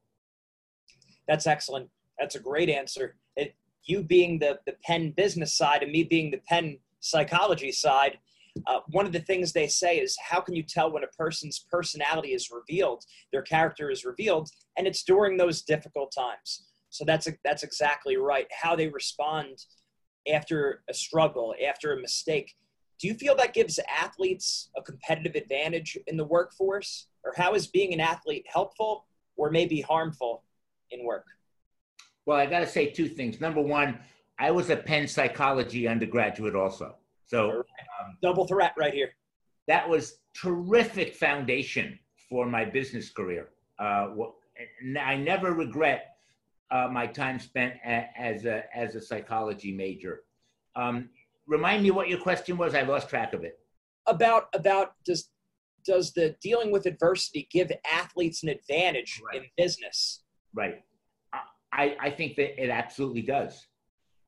That's 1.27 1.45
excellent. 1.45 1.89
That's 2.19 2.35
a 2.35 2.39
great 2.39 2.69
answer. 2.69 3.15
It, 3.35 3.55
you 3.83 4.01
being 4.01 4.39
the, 4.39 4.59
the 4.65 4.73
Penn 4.83 5.11
business 5.15 5.55
side 5.55 5.83
and 5.83 5.91
me 5.91 6.03
being 6.03 6.31
the 6.31 6.41
Penn 6.49 6.79
psychology 6.99 7.71
side, 7.71 8.17
uh, 8.65 8.79
one 8.89 9.05
of 9.05 9.11
the 9.11 9.19
things 9.19 9.53
they 9.53 9.67
say 9.67 9.97
is 9.99 10.17
how 10.29 10.41
can 10.41 10.55
you 10.55 10.63
tell 10.63 10.91
when 10.91 11.03
a 11.03 11.07
person's 11.07 11.65
personality 11.71 12.29
is 12.29 12.49
revealed, 12.51 13.03
their 13.31 13.43
character 13.43 13.91
is 13.91 14.03
revealed, 14.03 14.49
and 14.77 14.87
it's 14.87 15.03
during 15.03 15.37
those 15.37 15.61
difficult 15.61 16.11
times. 16.17 16.65
So 16.89 17.05
that's 17.05 17.27
a, 17.27 17.33
that's 17.43 17.61
exactly 17.63 18.17
right. 18.17 18.47
How 18.61 18.75
they 18.75 18.87
respond 18.87 19.59
after 20.31 20.83
a 20.89 20.93
struggle, 20.93 21.53
after 21.67 21.93
a 21.93 22.01
mistake. 22.01 22.55
Do 22.99 23.07
you 23.07 23.13
feel 23.13 23.35
that 23.35 23.53
gives 23.53 23.79
athletes 23.87 24.69
a 24.75 24.81
competitive 24.81 25.35
advantage 25.35 25.97
in 26.07 26.17
the 26.17 26.25
workforce, 26.25 27.07
or 27.23 27.33
how 27.35 27.53
is 27.53 27.67
being 27.67 27.93
an 27.93 27.99
athlete 27.99 28.45
helpful 28.47 29.05
or 29.35 29.51
maybe 29.51 29.81
harmful 29.81 30.43
in 30.91 31.05
work? 31.05 31.25
Well, 32.25 32.37
I 32.37 32.45
got 32.45 32.59
to 32.59 32.67
say 32.67 32.87
two 32.87 33.07
things. 33.07 33.39
Number 33.39 33.61
one, 33.61 33.99
I 34.39 34.51
was 34.51 34.69
a 34.69 34.75
Penn 34.75 35.07
psychology 35.07 35.87
undergraduate 35.87 36.55
also. 36.55 36.95
So 37.25 37.49
um, 37.49 38.17
double 38.21 38.47
threat 38.47 38.73
right 38.77 38.93
here. 38.93 39.11
That 39.67 39.87
was 39.87 40.19
terrific 40.33 41.15
foundation 41.15 41.99
for 42.29 42.45
my 42.45 42.65
business 42.65 43.09
career. 43.09 43.49
Uh, 43.79 44.09
I 44.99 45.15
never 45.15 45.53
regret 45.53 46.16
uh, 46.71 46.87
my 46.91 47.07
time 47.07 47.39
spent 47.39 47.75
a, 47.85 48.09
as 48.17 48.45
a 48.45 48.63
as 48.75 48.95
a 48.95 49.01
psychology 49.01 49.71
major. 49.71 50.23
Um, 50.75 51.09
remind 51.47 51.83
me 51.83 51.91
what 51.91 52.09
your 52.09 52.19
question 52.19 52.57
was. 52.57 52.75
I 52.75 52.81
lost 52.81 53.09
track 53.09 53.33
of 53.33 53.43
it. 53.43 53.59
About 54.05 54.47
about 54.53 54.93
does 55.05 55.29
does 55.85 56.11
the 56.13 56.35
dealing 56.41 56.71
with 56.71 56.85
adversity 56.85 57.47
give 57.51 57.71
athletes 57.89 58.43
an 58.43 58.49
advantage 58.49 59.21
right. 59.25 59.43
in 59.43 59.49
business? 59.57 60.23
Right. 60.53 60.83
I, 61.73 61.95
I 61.99 62.09
think 62.09 62.35
that 62.37 62.61
it 62.61 62.69
absolutely 62.69 63.21
does. 63.21 63.67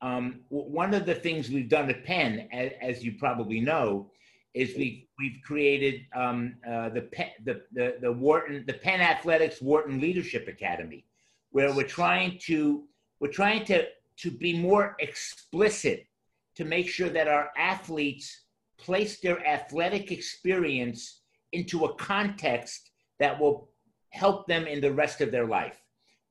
Um, 0.02 0.40
one 0.48 0.94
of 0.94 1.04
the 1.04 1.14
things 1.14 1.50
we've 1.50 1.68
done 1.68 1.90
at 1.90 2.04
Penn, 2.04 2.48
as, 2.52 2.72
as 2.80 3.04
you 3.04 3.12
probably 3.18 3.60
know, 3.60 4.10
is 4.54 4.74
we 4.76 5.08
we've 5.18 5.38
created 5.44 6.06
um, 6.14 6.56
uh, 6.66 6.88
the, 6.88 7.02
Penn, 7.02 7.30
the 7.44 7.62
the 7.72 7.96
the 8.00 8.12
Wharton 8.12 8.64
the 8.66 8.72
Penn 8.72 9.00
Athletics 9.00 9.60
Wharton 9.60 10.00
Leadership 10.00 10.48
Academy, 10.48 11.04
where 11.50 11.74
we're 11.74 11.86
trying 11.86 12.38
to 12.46 12.84
we're 13.20 13.32
trying 13.32 13.64
to 13.64 13.86
to 14.18 14.30
be 14.30 14.58
more 14.58 14.96
explicit 14.98 16.06
to 16.54 16.64
make 16.64 16.88
sure 16.88 17.08
that 17.08 17.28
our 17.28 17.50
athletes 17.56 18.44
place 18.78 19.20
their 19.20 19.46
athletic 19.46 20.10
experience 20.10 21.20
into 21.52 21.84
a 21.84 21.94
context 21.94 22.90
that 23.18 23.38
will 23.38 23.70
help 24.10 24.46
them 24.46 24.66
in 24.66 24.80
the 24.80 24.92
rest 24.92 25.20
of 25.20 25.30
their 25.30 25.46
life 25.46 25.80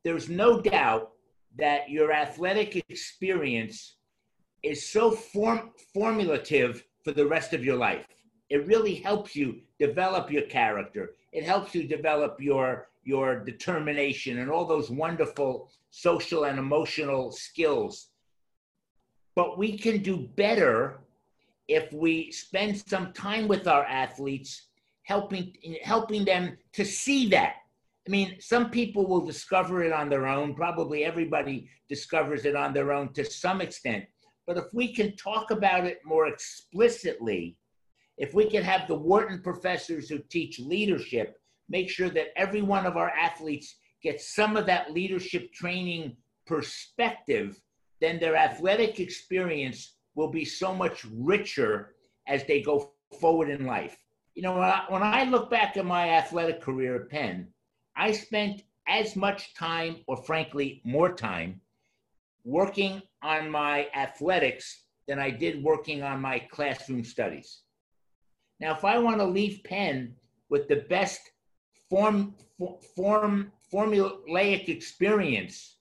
there's 0.03 0.29
no 0.29 0.61
doubt 0.61 1.11
that 1.57 1.89
your 1.89 2.11
athletic 2.11 2.75
experience 2.89 3.95
is 4.63 4.87
so 4.87 5.11
form, 5.11 5.71
formulative 5.93 6.83
for 7.03 7.11
the 7.11 7.25
rest 7.25 7.53
of 7.53 7.63
your 7.63 7.75
life. 7.75 8.05
It 8.49 8.65
really 8.67 8.95
helps 8.95 9.35
you 9.35 9.61
develop 9.79 10.31
your 10.31 10.43
character. 10.43 11.11
It 11.31 11.43
helps 11.43 11.75
you 11.75 11.87
develop 11.87 12.37
your 12.39 12.88
your 13.03 13.43
determination 13.43 14.39
and 14.39 14.49
all 14.49 14.65
those 14.65 14.89
wonderful 14.89 15.71
social 15.89 16.43
and 16.45 16.59
emotional 16.59 17.31
skills. 17.31 18.09
But 19.35 19.57
we 19.57 19.77
can 19.77 20.01
do 20.03 20.29
better 20.35 20.99
if 21.67 21.91
we 21.93 22.31
spend 22.31 22.77
some 22.87 23.13
time 23.13 23.47
with 23.47 23.67
our 23.67 23.85
athletes 23.85 24.67
helping 25.03 25.53
helping 25.81 26.25
them 26.25 26.57
to 26.73 26.85
see 26.85 27.29
that 27.29 27.55
I 28.09 28.11
mean, 28.11 28.37
some 28.39 28.71
people 28.71 29.05
will 29.05 29.23
discover 29.23 29.83
it 29.83 29.93
on 29.93 30.09
their 30.09 30.25
own. 30.25 30.55
Probably 30.55 31.03
everybody 31.03 31.69
discovers 31.87 32.43
it 32.43 32.55
on 32.55 32.73
their 32.73 32.91
own 32.91 33.13
to 33.13 33.23
some 33.23 33.61
extent. 33.61 34.05
But 34.47 34.57
if 34.57 34.65
we 34.73 34.91
can 34.91 35.15
talk 35.15 35.51
about 35.51 35.85
it 35.85 35.99
more 36.03 36.25
explicitly, 36.25 37.55
if 38.17 38.33
we 38.33 38.49
can 38.49 38.63
have 38.63 38.87
the 38.87 38.95
Wharton 38.95 39.43
professors 39.43 40.09
who 40.09 40.17
teach 40.17 40.59
leadership 40.59 41.39
make 41.69 41.89
sure 41.89 42.09
that 42.09 42.27
every 42.35 42.61
one 42.61 42.85
of 42.85 42.97
our 42.97 43.09
athletes 43.11 43.75
gets 44.01 44.33
some 44.33 44.57
of 44.57 44.65
that 44.65 44.91
leadership 44.91 45.53
training 45.53 46.15
perspective, 46.45 47.61
then 48.01 48.19
their 48.19 48.35
athletic 48.35 48.99
experience 48.99 49.95
will 50.15 50.29
be 50.29 50.45
so 50.45 50.73
much 50.73 51.05
richer 51.13 51.95
as 52.27 52.45
they 52.45 52.61
go 52.61 52.91
forward 53.19 53.49
in 53.49 53.65
life. 53.65 53.97
You 54.35 54.43
know, 54.43 54.53
when 54.53 54.63
I, 54.63 54.85
when 54.89 55.03
I 55.03 55.23
look 55.23 55.49
back 55.49 55.77
at 55.77 55.85
my 55.85 56.09
athletic 56.09 56.61
career 56.61 56.95
at 56.95 57.09
Penn, 57.09 57.47
I 57.95 58.11
spent 58.11 58.63
as 58.87 59.15
much 59.15 59.53
time, 59.53 59.97
or 60.07 60.17
frankly, 60.17 60.81
more 60.83 61.13
time, 61.13 61.61
working 62.43 63.01
on 63.21 63.49
my 63.49 63.87
athletics 63.95 64.85
than 65.07 65.19
I 65.19 65.29
did 65.29 65.63
working 65.63 66.03
on 66.03 66.21
my 66.21 66.39
classroom 66.39 67.03
studies. 67.03 67.61
Now, 68.59 68.75
if 68.75 68.85
I 68.85 68.97
want 68.97 69.17
to 69.17 69.25
leave 69.25 69.63
Penn 69.63 70.15
with 70.49 70.67
the 70.67 70.85
best 70.89 71.21
form, 71.89 72.35
form, 72.95 73.51
formulaic 73.71 74.69
experience 74.69 75.77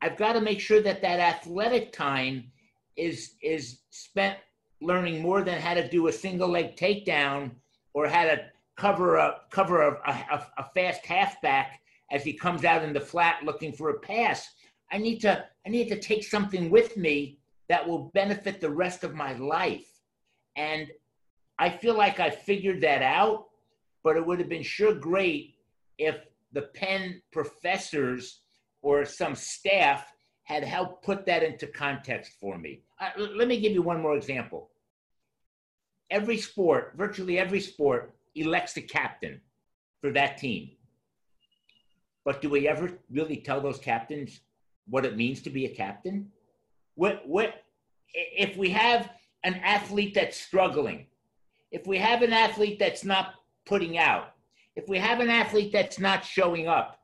I've 0.00 0.16
got 0.16 0.34
to 0.34 0.40
make 0.40 0.60
sure 0.60 0.80
that 0.82 1.02
that 1.02 1.20
athletic 1.20 1.92
time 1.92 2.50
is 2.96 3.34
is 3.42 3.80
spent 3.90 4.38
learning 4.80 5.22
more 5.22 5.42
than 5.42 5.60
how 5.60 5.74
to 5.74 5.88
do 5.88 6.06
a 6.06 6.12
single 6.12 6.48
leg 6.48 6.76
takedown 6.76 7.50
or 7.94 8.06
how 8.06 8.24
to 8.24 8.40
cover 8.76 9.16
a 9.16 9.40
cover 9.50 9.82
a, 9.82 10.00
a, 10.06 10.46
a 10.58 10.64
fast 10.74 11.04
halfback 11.04 11.80
as 12.10 12.22
he 12.22 12.32
comes 12.32 12.64
out 12.64 12.82
in 12.82 12.92
the 12.92 13.00
flat 13.00 13.44
looking 13.44 13.72
for 13.72 13.90
a 13.90 13.98
pass. 13.98 14.48
I 14.92 14.98
need 14.98 15.20
to 15.20 15.44
I 15.66 15.68
need 15.68 15.88
to 15.88 15.98
take 15.98 16.24
something 16.24 16.70
with 16.70 16.96
me 16.96 17.38
that 17.68 17.86
will 17.86 18.10
benefit 18.14 18.60
the 18.60 18.70
rest 18.70 19.04
of 19.04 19.14
my 19.14 19.34
life. 19.34 20.00
And 20.56 20.88
I 21.58 21.70
feel 21.70 21.96
like 21.96 22.20
I 22.20 22.30
figured 22.30 22.80
that 22.82 23.02
out, 23.02 23.47
but 24.08 24.16
it 24.16 24.24
would 24.24 24.38
have 24.38 24.48
been 24.48 24.62
sure 24.62 24.94
great 24.94 25.56
if 25.98 26.16
the 26.52 26.62
Penn 26.62 27.20
professors 27.30 28.40
or 28.80 29.04
some 29.04 29.34
staff 29.34 30.10
had 30.44 30.64
helped 30.64 31.04
put 31.04 31.26
that 31.26 31.42
into 31.42 31.66
context 31.66 32.32
for 32.40 32.56
me. 32.56 32.80
Uh, 32.98 33.10
let 33.18 33.48
me 33.48 33.60
give 33.60 33.72
you 33.72 33.82
one 33.82 34.00
more 34.00 34.16
example. 34.16 34.70
Every 36.10 36.38
sport, 36.38 36.94
virtually 36.96 37.38
every 37.38 37.60
sport, 37.60 38.14
elects 38.34 38.78
a 38.78 38.80
captain 38.80 39.42
for 40.00 40.10
that 40.12 40.38
team. 40.38 40.70
But 42.24 42.40
do 42.40 42.48
we 42.48 42.66
ever 42.66 42.98
really 43.10 43.36
tell 43.36 43.60
those 43.60 43.78
captains 43.78 44.40
what 44.88 45.04
it 45.04 45.18
means 45.18 45.42
to 45.42 45.50
be 45.50 45.66
a 45.66 45.74
captain? 45.74 46.32
What, 46.94 47.28
what, 47.28 47.62
if 48.14 48.56
we 48.56 48.70
have 48.70 49.10
an 49.44 49.56
athlete 49.56 50.14
that's 50.14 50.40
struggling, 50.40 51.08
if 51.70 51.86
we 51.86 51.98
have 51.98 52.22
an 52.22 52.32
athlete 52.32 52.78
that's 52.78 53.04
not 53.04 53.34
putting 53.68 53.98
out, 53.98 54.34
if 54.74 54.88
we 54.88 54.98
have 54.98 55.20
an 55.20 55.28
athlete 55.28 55.72
that's 55.72 55.98
not 55.98 56.24
showing 56.24 56.66
up, 56.66 57.00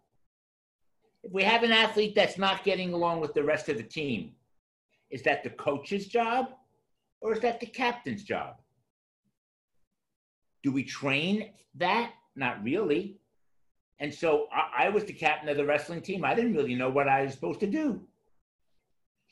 if 1.23 1.33
we 1.33 1.43
have 1.43 1.63
an 1.63 1.73
athlete 1.73 2.15
that's 2.15 2.39
not 2.39 2.65
getting 2.65 2.93
along 2.93 3.21
with 3.21 3.35
the 3.35 3.43
rest 3.43 3.69
of 3.69 3.77
the 3.77 3.83
team, 3.83 4.33
is 5.11 5.23
that 5.23 5.45
the 5.45 5.51
coach's 5.51 6.07
job 6.07 6.49
or 7.21 7.33
is 7.33 7.41
that 7.41 7.61
the 7.61 7.67
captain's 7.67 8.25
job? 8.25 8.57
Do 10.63 10.73
we 10.73 10.83
train 10.83 11.51
that? 11.77 12.13
Not 12.37 12.63
really. 12.65 13.19
And 14.01 14.13
so 14.13 14.47
I, 14.53 14.87
I, 14.87 14.89
was 14.89 15.05
the 15.05 15.13
captain 15.13 15.49
of 15.49 15.57
the 15.57 15.65
wrestling 15.65 16.01
team. 16.01 16.25
I 16.25 16.35
didn't 16.35 16.55
really 16.55 16.75
know 16.75 16.91
what 16.91 17.09
I 17.09 17.23
was 17.23 17.35
supposed 17.35 17.61
to 17.61 17.67
do. 17.67 18.01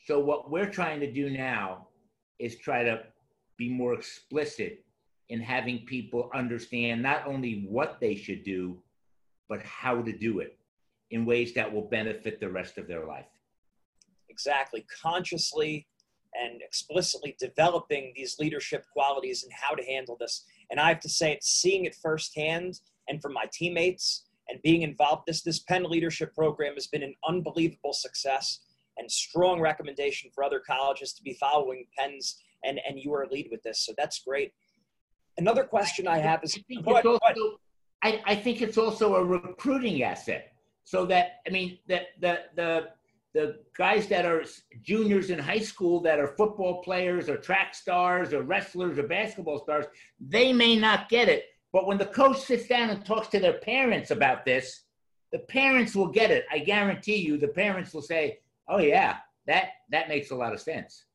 So 0.05 0.19
what 0.19 0.49
we're 0.49 0.69
trying 0.69 0.99
to 1.01 1.11
do 1.11 1.29
now 1.29 1.87
is 2.39 2.57
try 2.57 2.83
to 2.83 3.03
be 3.57 3.69
more 3.69 3.93
explicit 3.93 4.82
in 5.33 5.41
having 5.41 5.79
people 5.79 6.29
understand 6.35 7.01
not 7.01 7.25
only 7.25 7.65
what 7.67 7.97
they 7.99 8.13
should 8.13 8.43
do, 8.43 8.77
but 9.49 9.63
how 9.63 9.99
to 9.99 10.15
do 10.15 10.39
it 10.39 10.59
in 11.09 11.25
ways 11.25 11.55
that 11.55 11.73
will 11.73 11.89
benefit 11.89 12.39
the 12.39 12.47
rest 12.47 12.77
of 12.77 12.87
their 12.87 13.07
life. 13.07 13.25
Exactly. 14.29 14.85
Consciously 15.01 15.87
and 16.39 16.61
explicitly 16.61 17.35
developing 17.39 18.13
these 18.15 18.37
leadership 18.37 18.85
qualities 18.93 19.43
and 19.43 19.51
how 19.51 19.73
to 19.73 19.83
handle 19.83 20.15
this. 20.19 20.45
And 20.69 20.79
I 20.79 20.89
have 20.89 20.99
to 20.99 21.09
say, 21.09 21.31
it's 21.33 21.49
seeing 21.49 21.85
it 21.85 21.95
firsthand 21.95 22.79
and 23.07 23.19
from 23.19 23.33
my 23.33 23.45
teammates 23.51 24.25
and 24.49 24.61
being 24.61 24.83
involved. 24.83 25.23
This 25.25 25.41
this 25.41 25.59
Penn 25.59 25.83
leadership 25.83 26.35
program 26.35 26.75
has 26.75 26.85
been 26.85 27.01
an 27.01 27.15
unbelievable 27.27 27.93
success 27.93 28.59
and 28.97 29.11
strong 29.11 29.59
recommendation 29.59 30.29
for 30.35 30.43
other 30.43 30.59
colleges 30.59 31.11
to 31.13 31.23
be 31.23 31.33
following 31.39 31.87
Penn's 31.97 32.39
and 32.63 32.79
and 32.87 32.99
you 32.99 33.15
are 33.15 33.25
lead 33.31 33.47
with 33.49 33.63
this. 33.63 33.79
So 33.83 33.93
that's 33.97 34.19
great. 34.19 34.53
Another 35.37 35.63
question 35.63 36.07
I 36.07 36.19
have 36.19 36.43
is 36.43 36.55
I 36.57 36.61
think, 36.67 36.87
also, 36.87 37.19
I, 38.03 38.21
I 38.25 38.35
think 38.35 38.61
it's 38.61 38.77
also 38.77 39.15
a 39.15 39.23
recruiting 39.23 40.03
asset. 40.03 40.53
So 40.83 41.05
that 41.07 41.41
I 41.47 41.49
mean 41.49 41.79
that 41.87 42.07
the 42.19 42.39
the 42.55 42.89
the 43.33 43.59
guys 43.75 44.07
that 44.07 44.25
are 44.25 44.43
juniors 44.83 45.29
in 45.31 45.39
high 45.39 45.59
school 45.59 45.99
that 46.01 46.19
are 46.19 46.27
football 46.27 46.83
players 46.83 47.29
or 47.29 47.37
track 47.37 47.73
stars 47.73 48.31
or 48.31 48.43
wrestlers 48.43 48.99
or 48.99 49.03
basketball 49.07 49.59
stars, 49.59 49.85
they 50.19 50.53
may 50.53 50.75
not 50.75 51.09
get 51.09 51.29
it. 51.29 51.45
But 51.71 51.87
when 51.87 51.97
the 51.97 52.05
coach 52.05 52.39
sits 52.39 52.67
down 52.67 52.91
and 52.91 53.03
talks 53.03 53.27
to 53.29 53.39
their 53.39 53.53
parents 53.53 54.11
about 54.11 54.45
this, 54.45 54.83
the 55.31 55.39
parents 55.39 55.95
will 55.95 56.09
get 56.09 56.29
it. 56.29 56.45
I 56.51 56.59
guarantee 56.59 57.15
you, 57.15 57.37
the 57.37 57.47
parents 57.47 57.93
will 57.93 58.03
say, 58.03 58.39
"Oh 58.67 58.79
yeah, 58.79 59.17
that 59.47 59.69
that 59.89 60.09
makes 60.09 60.29
a 60.29 60.35
lot 60.35 60.53
of 60.53 60.59
sense." 60.59 61.05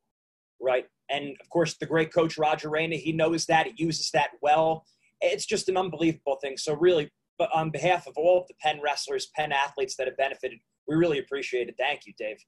Right, 0.61 0.87
and 1.11 1.37
of 1.40 1.49
course, 1.51 1.75
the 1.75 1.87
great 1.87 2.12
coach 2.12 2.37
Roger 2.37 2.68
Reina, 2.68 2.97
he 2.97 3.12
knows 3.12 3.47
that, 3.47 3.66
he 3.66 3.75
uses 3.77 4.11
that 4.11 4.31
well. 4.42 4.85
It's 5.21 5.47
just 5.47 5.68
an 5.68 5.77
unbelievable 5.77 6.38
thing. 6.42 6.57
So 6.57 6.75
really, 6.75 7.11
but 7.38 7.51
on 7.55 7.71
behalf 7.71 8.07
of 8.07 8.14
all 8.16 8.40
of 8.40 8.49
the 8.49 8.55
Penn 8.61 8.81
wrestlers, 8.83 9.31
Penn 9.37 9.53
athletes 9.53 9.97
that 9.97 10.07
have 10.07 10.16
benefited 10.16 10.59
we 10.88 10.97
really 10.97 11.18
appreciate 11.18 11.68
it. 11.68 11.77
Thank 11.79 12.07
you, 12.07 12.14
Dave. 12.18 12.38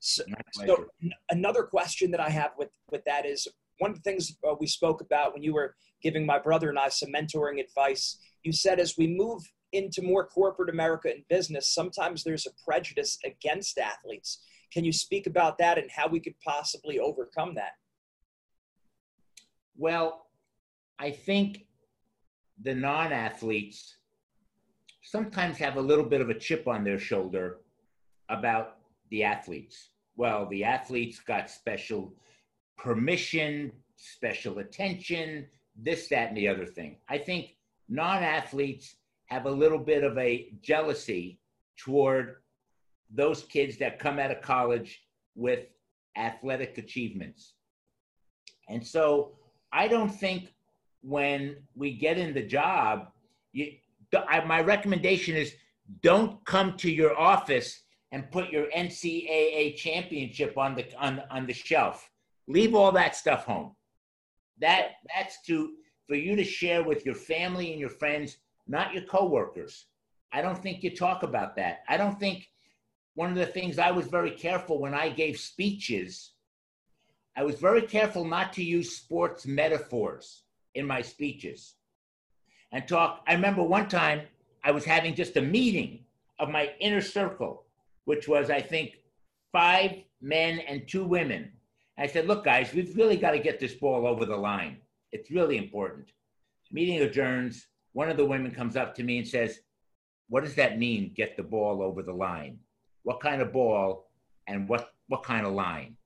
So, 0.00 0.24
so 0.66 0.86
another 1.30 1.62
question 1.62 2.10
that 2.10 2.20
I 2.20 2.30
have 2.30 2.52
with 2.58 2.70
with 2.90 3.04
that 3.04 3.26
is 3.26 3.46
one 3.78 3.90
of 3.90 3.96
the 3.96 4.02
things 4.02 4.36
uh, 4.48 4.54
we 4.58 4.66
spoke 4.66 5.00
about 5.00 5.34
when 5.34 5.42
you 5.42 5.54
were 5.54 5.74
giving 6.02 6.26
my 6.26 6.38
brother 6.38 6.70
and 6.70 6.78
I 6.78 6.88
some 6.88 7.10
mentoring 7.12 7.60
advice. 7.60 8.18
You 8.42 8.52
said 8.52 8.80
as 8.80 8.96
we 8.96 9.06
move 9.06 9.42
into 9.72 10.02
more 10.02 10.26
corporate 10.26 10.70
America 10.70 11.08
and 11.08 11.22
business, 11.28 11.72
sometimes 11.72 12.24
there's 12.24 12.46
a 12.46 12.64
prejudice 12.64 13.18
against 13.24 13.78
athletes. 13.78 14.42
Can 14.72 14.84
you 14.84 14.92
speak 14.92 15.26
about 15.26 15.58
that 15.58 15.78
and 15.78 15.90
how 15.90 16.08
we 16.08 16.20
could 16.20 16.38
possibly 16.40 16.98
overcome 16.98 17.54
that? 17.54 17.72
Well, 19.76 20.26
I 20.98 21.10
think 21.10 21.66
the 22.62 22.74
non 22.74 23.12
athletes 23.12 23.96
sometimes 25.02 25.58
have 25.58 25.76
a 25.76 25.80
little 25.80 26.04
bit 26.04 26.20
of 26.20 26.30
a 26.30 26.38
chip 26.38 26.66
on 26.66 26.84
their 26.84 26.98
shoulder 26.98 27.58
about 28.28 28.78
the 29.10 29.22
athletes. 29.22 29.90
Well, 30.16 30.46
the 30.46 30.64
athletes 30.64 31.20
got 31.20 31.50
special 31.50 32.14
permission, 32.76 33.72
special 33.96 34.58
attention, 34.58 35.46
this, 35.76 36.08
that, 36.08 36.28
and 36.28 36.36
the 36.36 36.48
other 36.48 36.66
thing. 36.66 36.96
I 37.08 37.18
think 37.18 37.56
non 37.88 38.22
athletes 38.22 38.96
have 39.26 39.46
a 39.46 39.50
little 39.50 39.78
bit 39.78 40.04
of 40.04 40.16
a 40.18 40.48
jealousy 40.62 41.38
toward 41.76 42.36
those 43.10 43.44
kids 43.44 43.78
that 43.78 43.98
come 43.98 44.18
out 44.18 44.30
of 44.30 44.40
college 44.40 45.02
with 45.34 45.66
athletic 46.16 46.78
achievements. 46.78 47.54
And 48.68 48.84
so 48.84 49.32
I 49.72 49.88
don't 49.88 50.08
think 50.08 50.54
when 51.02 51.56
we 51.74 51.92
get 51.92 52.18
in 52.18 52.34
the 52.34 52.42
job, 52.42 53.08
you, 53.52 53.72
I, 54.28 54.44
my 54.44 54.60
recommendation 54.60 55.36
is 55.36 55.54
don't 56.02 56.44
come 56.44 56.76
to 56.78 56.90
your 56.90 57.16
office 57.18 57.82
and 58.12 58.30
put 58.30 58.50
your 58.50 58.66
NCAA 58.76 59.76
championship 59.76 60.56
on 60.56 60.74
the 60.74 60.86
on, 60.98 61.22
on 61.30 61.46
the 61.46 61.52
shelf. 61.52 62.10
Leave 62.48 62.74
all 62.74 62.92
that 62.92 63.16
stuff 63.16 63.44
home. 63.44 63.74
That 64.60 64.92
that's 65.14 65.42
to 65.42 65.72
for 66.08 66.16
you 66.16 66.36
to 66.36 66.44
share 66.44 66.82
with 66.82 67.04
your 67.04 67.14
family 67.14 67.72
and 67.72 67.80
your 67.80 67.90
friends, 67.90 68.38
not 68.66 68.94
your 68.94 69.02
coworkers. 69.04 69.86
I 70.32 70.40
don't 70.42 70.60
think 70.60 70.82
you 70.82 70.94
talk 70.94 71.22
about 71.22 71.56
that. 71.56 71.80
I 71.88 71.96
don't 71.96 72.18
think 72.18 72.46
one 73.16 73.30
of 73.30 73.36
the 73.36 73.46
things 73.46 73.78
I 73.78 73.90
was 73.90 74.06
very 74.06 74.30
careful 74.30 74.78
when 74.78 74.94
I 74.94 75.08
gave 75.08 75.38
speeches, 75.38 76.32
I 77.36 77.42
was 77.42 77.56
very 77.56 77.82
careful 77.82 78.24
not 78.24 78.52
to 78.52 78.62
use 78.62 78.96
sports 78.96 79.46
metaphors 79.46 80.42
in 80.74 80.86
my 80.86 81.02
speeches 81.02 81.74
and 82.70 82.86
talk. 82.86 83.22
I 83.26 83.32
remember 83.32 83.62
one 83.62 83.88
time 83.88 84.22
I 84.62 84.70
was 84.70 84.84
having 84.84 85.14
just 85.14 85.36
a 85.36 85.42
meeting 85.42 86.04
of 86.38 86.50
my 86.50 86.70
inner 86.78 87.00
circle 87.00 87.64
which 88.06 88.28
was, 88.28 88.50
I 88.50 88.60
think, 88.60 88.98
five 89.52 89.92
men 90.20 90.60
and 90.60 90.88
two 90.88 91.04
women. 91.04 91.50
I 91.98 92.06
said, 92.06 92.26
look, 92.26 92.44
guys, 92.44 92.72
we've 92.72 92.96
really 92.96 93.16
got 93.16 93.32
to 93.32 93.38
get 93.38 93.58
this 93.58 93.74
ball 93.74 94.06
over 94.06 94.24
the 94.24 94.36
line. 94.36 94.78
It's 95.12 95.30
really 95.30 95.58
important. 95.58 96.12
Meeting 96.70 97.00
adjourns. 97.00 97.66
One 97.94 98.08
of 98.08 98.16
the 98.16 98.24
women 98.24 98.52
comes 98.52 98.76
up 98.76 98.94
to 98.94 99.02
me 99.02 99.18
and 99.18 99.26
says, 99.26 99.60
what 100.28 100.44
does 100.44 100.54
that 100.54 100.78
mean, 100.78 101.12
get 101.16 101.36
the 101.36 101.42
ball 101.42 101.82
over 101.82 102.02
the 102.02 102.12
line? 102.12 102.58
What 103.06 103.20
kind 103.20 103.40
of 103.40 103.52
ball 103.52 104.10
and 104.48 104.68
what, 104.68 104.92
what 105.06 105.22
kind 105.22 105.46
of 105.46 105.52
line? 105.52 105.96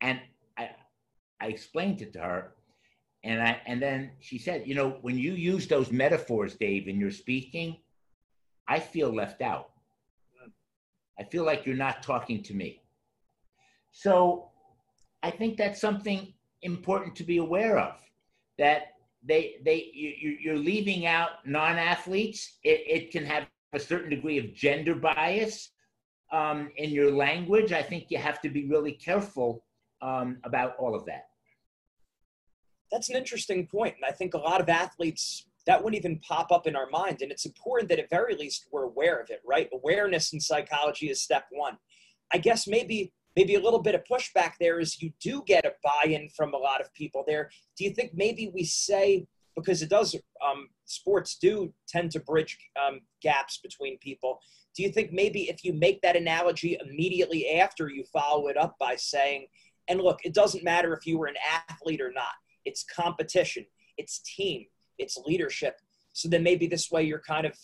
And 0.00 0.18
I, 0.58 0.70
I 1.40 1.46
explained 1.46 2.02
it 2.02 2.12
to 2.14 2.18
her. 2.18 2.52
And, 3.22 3.40
I, 3.40 3.60
and 3.64 3.80
then 3.80 4.10
she 4.18 4.36
said, 4.36 4.66
you 4.66 4.74
know, 4.74 4.98
when 5.02 5.16
you 5.16 5.34
use 5.34 5.68
those 5.68 5.92
metaphors, 5.92 6.56
Dave, 6.56 6.88
in 6.88 6.98
your 6.98 7.12
speaking, 7.12 7.76
I 8.66 8.80
feel 8.80 9.14
left 9.14 9.40
out. 9.40 9.70
I 11.16 11.22
feel 11.22 11.44
like 11.44 11.64
you're 11.64 11.76
not 11.76 12.02
talking 12.02 12.42
to 12.42 12.54
me. 12.54 12.82
So 13.92 14.48
I 15.22 15.30
think 15.30 15.56
that's 15.56 15.80
something 15.80 16.34
important 16.62 17.14
to 17.16 17.22
be 17.22 17.36
aware 17.36 17.78
of 17.78 17.94
that 18.58 18.94
they 19.22 19.60
they 19.64 19.92
you, 19.94 20.36
you're 20.42 20.58
leaving 20.58 21.06
out 21.06 21.46
non-athletes 21.46 22.58
it, 22.64 22.82
it 22.86 23.10
can 23.10 23.24
have 23.24 23.46
a 23.74 23.78
certain 23.78 24.10
degree 24.10 24.38
of 24.38 24.54
gender 24.54 24.94
bias 24.94 25.70
um, 26.32 26.70
in 26.76 26.90
your 26.90 27.10
language 27.10 27.72
i 27.72 27.82
think 27.82 28.06
you 28.08 28.18
have 28.18 28.40
to 28.40 28.48
be 28.48 28.66
really 28.66 28.92
careful 28.92 29.64
um, 30.02 30.38
about 30.44 30.76
all 30.78 30.94
of 30.94 31.04
that 31.06 31.28
that's 32.90 33.10
an 33.10 33.16
interesting 33.16 33.66
point 33.66 33.94
and 33.96 34.04
i 34.04 34.12
think 34.12 34.34
a 34.34 34.38
lot 34.38 34.60
of 34.60 34.68
athletes 34.68 35.46
that 35.66 35.82
wouldn't 35.82 36.04
even 36.04 36.18
pop 36.20 36.50
up 36.50 36.66
in 36.66 36.74
our 36.74 36.88
mind. 36.90 37.22
And 37.22 37.30
it's 37.30 37.46
important 37.46 37.88
that 37.90 37.98
at 37.98 38.10
very 38.10 38.34
least 38.34 38.66
we're 38.70 38.84
aware 38.84 39.20
of 39.20 39.30
it, 39.30 39.40
right? 39.46 39.68
Awareness 39.72 40.32
in 40.32 40.40
psychology 40.40 41.10
is 41.10 41.20
step 41.20 41.44
one. 41.50 41.76
I 42.32 42.38
guess 42.38 42.66
maybe 42.66 43.12
maybe 43.36 43.54
a 43.54 43.60
little 43.60 43.80
bit 43.80 43.94
of 43.94 44.02
pushback 44.10 44.54
there 44.58 44.80
is 44.80 45.00
you 45.00 45.12
do 45.20 45.42
get 45.46 45.64
a 45.64 45.72
buy-in 45.84 46.28
from 46.30 46.52
a 46.52 46.56
lot 46.56 46.80
of 46.80 46.92
people 46.94 47.22
there. 47.26 47.50
Do 47.76 47.84
you 47.84 47.90
think 47.90 48.12
maybe 48.14 48.50
we 48.52 48.64
say 48.64 49.26
because 49.54 49.82
it 49.82 49.90
does 49.90 50.14
um, 50.44 50.68
sports 50.90 51.36
do 51.40 51.72
tend 51.88 52.10
to 52.12 52.20
bridge 52.20 52.58
um, 52.84 53.00
gaps 53.22 53.58
between 53.62 53.98
people. 53.98 54.40
Do 54.76 54.82
you 54.82 54.90
think 54.90 55.12
maybe 55.12 55.48
if 55.48 55.64
you 55.64 55.72
make 55.72 56.00
that 56.02 56.16
analogy 56.16 56.76
immediately 56.84 57.58
after 57.58 57.88
you 57.88 58.04
follow 58.12 58.48
it 58.48 58.56
up 58.56 58.76
by 58.78 58.96
saying, 58.96 59.46
and 59.88 60.00
look, 60.00 60.20
it 60.24 60.34
doesn't 60.34 60.64
matter 60.64 60.94
if 60.94 61.06
you 61.06 61.18
were 61.18 61.26
an 61.26 61.36
athlete 61.68 62.00
or 62.00 62.12
not. 62.12 62.34
It's 62.64 62.84
competition, 62.84 63.64
it's 63.96 64.20
team, 64.20 64.66
it's 64.98 65.16
leadership. 65.26 65.76
So 66.12 66.28
then 66.28 66.42
maybe 66.42 66.66
this 66.66 66.90
way 66.90 67.04
you're 67.04 67.22
kind 67.26 67.46
of 67.46 67.56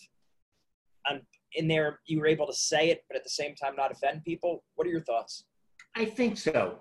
um, 1.09 1.21
in 1.53 1.67
there, 1.67 1.99
you 2.05 2.19
were 2.19 2.27
able 2.27 2.47
to 2.47 2.53
say 2.53 2.89
it, 2.89 3.03
but 3.07 3.17
at 3.17 3.23
the 3.23 3.29
same 3.29 3.55
time 3.55 3.75
not 3.75 3.91
offend 3.91 4.23
people. 4.23 4.63
What 4.75 4.87
are 4.87 4.91
your 4.91 5.01
thoughts? 5.01 5.43
I 5.95 6.05
think 6.05 6.37
so. 6.37 6.79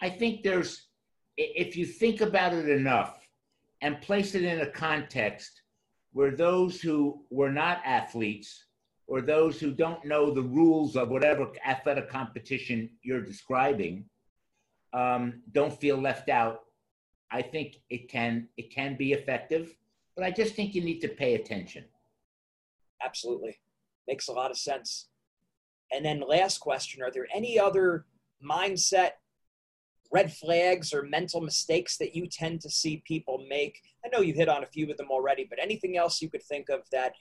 I 0.00 0.10
think 0.10 0.42
there's, 0.42 0.88
if 1.36 1.76
you 1.76 1.86
think 1.86 2.20
about 2.20 2.54
it 2.54 2.68
enough 2.68 3.18
and 3.82 4.00
place 4.00 4.34
it 4.34 4.44
in 4.44 4.60
a 4.60 4.66
context 4.66 5.59
where 6.12 6.30
those 6.30 6.80
who 6.80 7.22
were 7.30 7.52
not 7.52 7.80
athletes 7.84 8.64
or 9.06 9.20
those 9.20 9.58
who 9.58 9.72
don't 9.72 10.04
know 10.04 10.32
the 10.32 10.42
rules 10.42 10.96
of 10.96 11.08
whatever 11.08 11.48
athletic 11.66 12.08
competition 12.08 12.90
you're 13.02 13.20
describing 13.20 14.04
um, 14.92 15.42
don't 15.52 15.78
feel 15.80 15.96
left 15.96 16.28
out. 16.28 16.60
I 17.30 17.42
think 17.42 17.76
it 17.90 18.08
can 18.08 18.48
it 18.56 18.74
can 18.74 18.96
be 18.96 19.12
effective, 19.12 19.76
but 20.16 20.24
I 20.24 20.30
just 20.30 20.54
think 20.54 20.74
you 20.74 20.82
need 20.82 21.00
to 21.00 21.08
pay 21.08 21.34
attention. 21.34 21.84
Absolutely, 23.04 23.60
makes 24.08 24.28
a 24.28 24.32
lot 24.32 24.50
of 24.50 24.58
sense. 24.58 25.08
And 25.92 26.04
then 26.04 26.22
last 26.26 26.58
question: 26.58 27.02
Are 27.02 27.10
there 27.10 27.28
any 27.32 27.58
other 27.58 28.06
mindset 28.44 29.12
red 30.12 30.32
flags 30.32 30.92
or 30.92 31.02
mental 31.02 31.40
mistakes 31.40 31.96
that 31.98 32.14
you 32.14 32.26
tend 32.26 32.60
to 32.62 32.70
see 32.70 33.02
people 33.06 33.44
make? 33.48 33.80
I 34.04 34.08
know 34.08 34.22
you 34.22 34.34
hit 34.34 34.48
on 34.48 34.64
a 34.64 34.68
few 34.68 34.90
of 34.90 34.96
them 34.96 35.10
already, 35.10 35.46
but 35.48 35.58
anything 35.62 35.96
else 35.96 36.20
you 36.20 36.28
could 36.28 36.42
think 36.42 36.68
of 36.68 36.80
that 36.92 37.12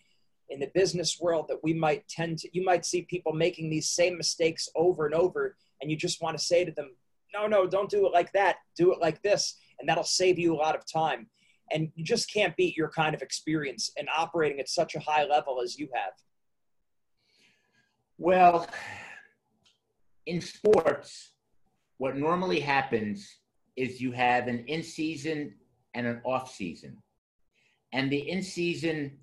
in 0.50 0.60
the 0.60 0.72
business 0.74 1.20
world 1.20 1.46
that 1.48 1.64
we 1.64 1.74
might 1.74 2.08
tend 2.08 2.40
to, 2.40 2.50
you 2.54 2.64
might 2.64 2.86
see 2.86 3.04
people 3.04 3.34
making 3.34 3.70
these 3.70 3.90
same 3.90 4.18
mistakes 4.18 4.68
over 4.76 5.06
and 5.06 5.14
over, 5.14 5.56
and 5.82 5.92
you 5.92 5.98
just 5.98 6.22
want 6.22 6.38
to 6.38 6.44
say 6.44 6.66
to 6.66 6.72
them, 6.72 6.96
no, 7.34 7.46
no, 7.46 7.68
don't 7.68 7.90
do 7.90 8.08
it 8.08 8.14
like 8.14 8.32
that. 8.34 8.58
Do 8.76 8.92
it 8.92 9.00
like 9.00 9.22
this. 9.22 9.56
And 9.80 9.88
that'll 9.88 10.04
save 10.04 10.40
you 10.40 10.54
a 10.54 10.58
lot 10.58 10.76
of 10.76 10.84
time. 10.92 11.28
And 11.72 11.92
you 11.96 12.04
just 12.04 12.34
can't 12.34 12.56
beat 12.58 12.76
your 12.76 12.90
kind 12.90 13.14
of 13.14 13.22
experience 13.22 13.92
and 13.98 14.08
operating 14.18 14.60
at 14.60 14.68
such 14.68 14.96
a 14.96 15.00
high 15.00 15.26
level 15.26 15.62
as 15.62 15.78
you 15.78 15.88
have. 15.94 16.14
Well, 18.18 18.68
in 20.26 20.42
sports, 20.42 21.30
what 22.00 22.16
normally 22.16 22.62
happens 22.62 23.40
is 23.76 24.02
you 24.02 24.12
have 24.14 24.48
an 24.48 24.64
in 24.68 24.82
season 24.82 25.54
and 25.94 26.08
an 26.08 26.22
off 26.26 26.52
season. 26.52 26.98
And 27.92 28.10
the 28.10 28.30
in 28.30 28.42
season 28.42 29.18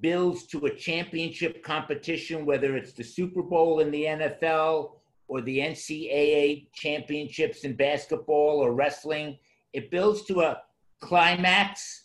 builds 0.00 0.46
to 0.46 0.66
a 0.66 0.74
championship 0.74 1.64
competition, 1.64 2.46
whether 2.46 2.76
it's 2.76 2.92
the 2.92 3.02
Super 3.02 3.42
Bowl 3.42 3.80
in 3.80 3.90
the 3.90 4.04
NFL 4.04 4.92
or 5.26 5.40
the 5.40 5.58
NCAA 5.58 6.68
championships 6.72 7.64
in 7.64 7.74
basketball 7.74 8.60
or 8.60 8.72
wrestling. 8.72 9.38
It 9.72 9.90
builds 9.90 10.24
to 10.26 10.42
a 10.42 10.62
climax. 11.00 12.04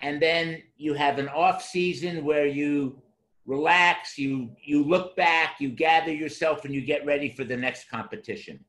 And 0.00 0.20
then 0.20 0.62
you 0.76 0.92
have 0.92 1.18
an 1.18 1.28
off 1.28 1.62
season 1.62 2.24
where 2.24 2.46
you 2.46 3.00
relax, 3.46 4.18
you, 4.18 4.50
you 4.62 4.84
look 4.84 5.16
back, 5.16 5.56
you 5.58 5.70
gather 5.70 6.12
yourself, 6.12 6.66
and 6.66 6.74
you 6.74 6.82
get 6.82 7.06
ready 7.06 7.30
for 7.30 7.44
the 7.44 7.56
next 7.56 7.88
competition 7.88 8.62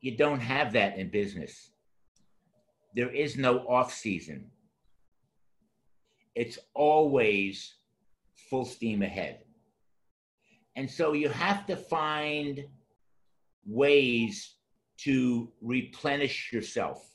you 0.00 0.16
don't 0.16 0.40
have 0.40 0.72
that 0.72 0.96
in 0.98 1.10
business. 1.10 1.70
There 2.94 3.10
is 3.10 3.36
no 3.36 3.58
off 3.68 3.92
season. 3.92 4.50
It's 6.34 6.58
always 6.74 7.74
full 8.48 8.64
steam 8.64 9.02
ahead. 9.02 9.40
And 10.76 10.90
so 10.90 11.12
you 11.12 11.28
have 11.28 11.66
to 11.66 11.76
find 11.76 12.64
ways 13.66 14.54
to 14.98 15.50
replenish 15.60 16.52
yourself. 16.52 17.06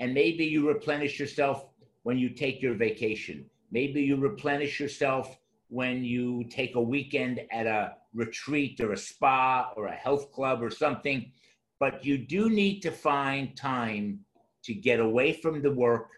And 0.00 0.12
maybe 0.12 0.44
you 0.44 0.68
replenish 0.68 1.18
yourself 1.18 1.68
when 2.02 2.18
you 2.18 2.30
take 2.30 2.60
your 2.60 2.74
vacation. 2.74 3.46
Maybe 3.70 4.02
you 4.02 4.16
replenish 4.16 4.80
yourself 4.80 5.38
when 5.68 6.04
you 6.04 6.44
take 6.44 6.74
a 6.76 6.80
weekend 6.80 7.40
at 7.50 7.66
a 7.66 7.94
retreat 8.14 8.80
or 8.80 8.92
a 8.92 8.96
spa 8.96 9.72
or 9.76 9.86
a 9.86 9.92
health 9.92 10.32
club 10.32 10.62
or 10.62 10.70
something 10.70 11.32
but 11.78 12.04
you 12.04 12.18
do 12.18 12.48
need 12.48 12.80
to 12.80 12.90
find 12.90 13.56
time 13.56 14.20
to 14.64 14.74
get 14.74 15.00
away 15.00 15.32
from 15.32 15.62
the 15.62 15.70
work 15.70 16.08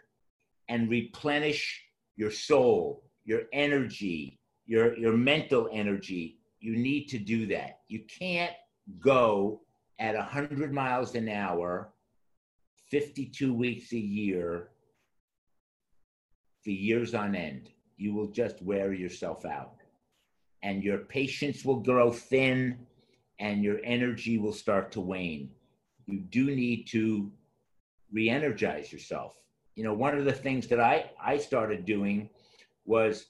and 0.68 0.90
replenish 0.90 1.82
your 2.16 2.30
soul, 2.30 3.02
your 3.24 3.42
energy, 3.52 4.38
your, 4.66 4.96
your 4.96 5.16
mental 5.16 5.68
energy. 5.72 6.38
You 6.60 6.76
need 6.76 7.06
to 7.08 7.18
do 7.18 7.46
that. 7.46 7.80
You 7.88 8.04
can't 8.08 8.54
go 9.00 9.60
at 9.98 10.14
100 10.14 10.72
miles 10.72 11.14
an 11.14 11.28
hour, 11.28 11.92
52 12.90 13.52
weeks 13.52 13.92
a 13.92 13.98
year, 13.98 14.70
for 16.62 16.70
years 16.70 17.14
on 17.14 17.34
end. 17.34 17.70
You 17.96 18.14
will 18.14 18.28
just 18.28 18.62
wear 18.62 18.92
yourself 18.92 19.44
out. 19.44 19.74
And 20.62 20.82
your 20.82 20.98
patience 20.98 21.64
will 21.64 21.80
grow 21.80 22.10
thin 22.10 22.78
and 23.38 23.62
your 23.62 23.78
energy 23.84 24.38
will 24.38 24.52
start 24.52 24.90
to 24.92 25.00
wane. 25.00 25.50
You 26.06 26.20
do 26.20 26.46
need 26.46 26.86
to 26.88 27.30
re 28.12 28.28
energize 28.28 28.92
yourself. 28.92 29.38
You 29.74 29.84
know, 29.84 29.94
one 29.94 30.16
of 30.16 30.24
the 30.24 30.32
things 30.32 30.66
that 30.68 30.80
I, 30.80 31.10
I 31.22 31.38
started 31.38 31.84
doing 31.84 32.30
was 32.84 33.26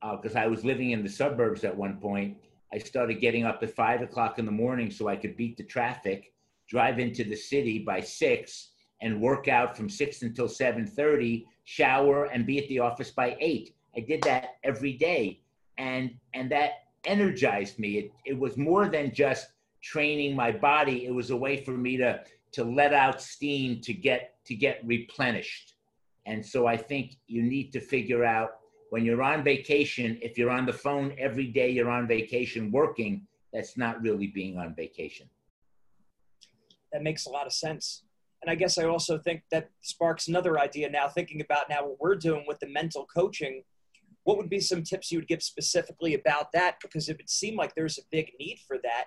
because 0.00 0.36
uh, 0.36 0.40
I 0.40 0.46
was 0.46 0.64
living 0.64 0.90
in 0.92 1.02
the 1.02 1.08
suburbs 1.08 1.64
at 1.64 1.76
one 1.76 1.96
point, 1.98 2.36
I 2.72 2.78
started 2.78 3.20
getting 3.20 3.44
up 3.44 3.62
at 3.62 3.74
five 3.74 4.00
o'clock 4.02 4.38
in 4.38 4.46
the 4.46 4.52
morning 4.52 4.90
so 4.90 5.08
I 5.08 5.16
could 5.16 5.36
beat 5.36 5.56
the 5.56 5.64
traffic, 5.64 6.32
drive 6.68 6.98
into 6.98 7.24
the 7.24 7.36
city 7.36 7.80
by 7.80 8.00
six, 8.00 8.70
and 9.02 9.20
work 9.20 9.48
out 9.48 9.76
from 9.76 9.88
six 9.88 10.22
until 10.22 10.48
seven 10.48 10.86
thirty, 10.86 11.46
shower, 11.64 12.26
and 12.26 12.46
be 12.46 12.58
at 12.58 12.68
the 12.68 12.78
office 12.78 13.10
by 13.10 13.36
eight. 13.40 13.74
I 13.96 14.00
did 14.00 14.22
that 14.22 14.56
every 14.62 14.92
day, 14.92 15.40
and 15.78 16.12
and 16.34 16.50
that 16.52 16.72
energized 17.04 17.78
me. 17.78 17.98
It, 17.98 18.12
it 18.26 18.38
was 18.38 18.56
more 18.56 18.88
than 18.88 19.12
just 19.14 19.48
training 19.82 20.36
my 20.36 20.50
body. 20.50 21.06
It 21.06 21.14
was 21.14 21.30
a 21.30 21.36
way 21.36 21.62
for 21.64 21.72
me 21.72 21.96
to 21.98 22.22
to 22.52 22.64
let 22.64 22.92
out 22.92 23.22
steam 23.22 23.80
to 23.80 23.92
get 23.92 24.34
to 24.46 24.54
get 24.54 24.80
replenished. 24.84 25.74
And 26.26 26.44
so 26.44 26.66
I 26.66 26.76
think 26.76 27.16
you 27.26 27.42
need 27.42 27.72
to 27.72 27.80
figure 27.80 28.24
out 28.24 28.50
when 28.90 29.04
you're 29.04 29.22
on 29.22 29.44
vacation, 29.44 30.18
if 30.20 30.36
you're 30.36 30.50
on 30.50 30.66
the 30.66 30.72
phone 30.72 31.14
every 31.18 31.46
day 31.46 31.70
you're 31.70 31.90
on 31.90 32.08
vacation 32.08 32.72
working, 32.72 33.26
that's 33.52 33.76
not 33.76 34.02
really 34.02 34.26
being 34.26 34.58
on 34.58 34.74
vacation. 34.74 35.28
That 36.92 37.02
makes 37.02 37.26
a 37.26 37.30
lot 37.30 37.46
of 37.46 37.52
sense. 37.52 38.02
And 38.42 38.50
I 38.50 38.54
guess 38.54 38.78
I 38.78 38.84
also 38.84 39.18
think 39.18 39.42
that 39.50 39.70
sparks 39.82 40.28
another 40.28 40.58
idea 40.58 40.88
now, 40.90 41.08
thinking 41.08 41.40
about 41.40 41.68
now 41.68 41.84
what 41.84 42.00
we're 42.00 42.16
doing 42.16 42.44
with 42.48 42.58
the 42.58 42.68
mental 42.68 43.06
coaching 43.06 43.62
what 44.24 44.36
would 44.36 44.50
be 44.50 44.60
some 44.60 44.82
tips 44.82 45.10
you 45.10 45.18
would 45.18 45.28
give 45.28 45.42
specifically 45.42 46.14
about 46.14 46.52
that? 46.52 46.76
Because 46.82 47.08
it 47.08 47.16
would 47.16 47.30
seem 47.30 47.56
like 47.56 47.74
there's 47.74 47.98
a 47.98 48.02
big 48.10 48.32
need 48.38 48.58
for 48.66 48.78
that 48.82 49.06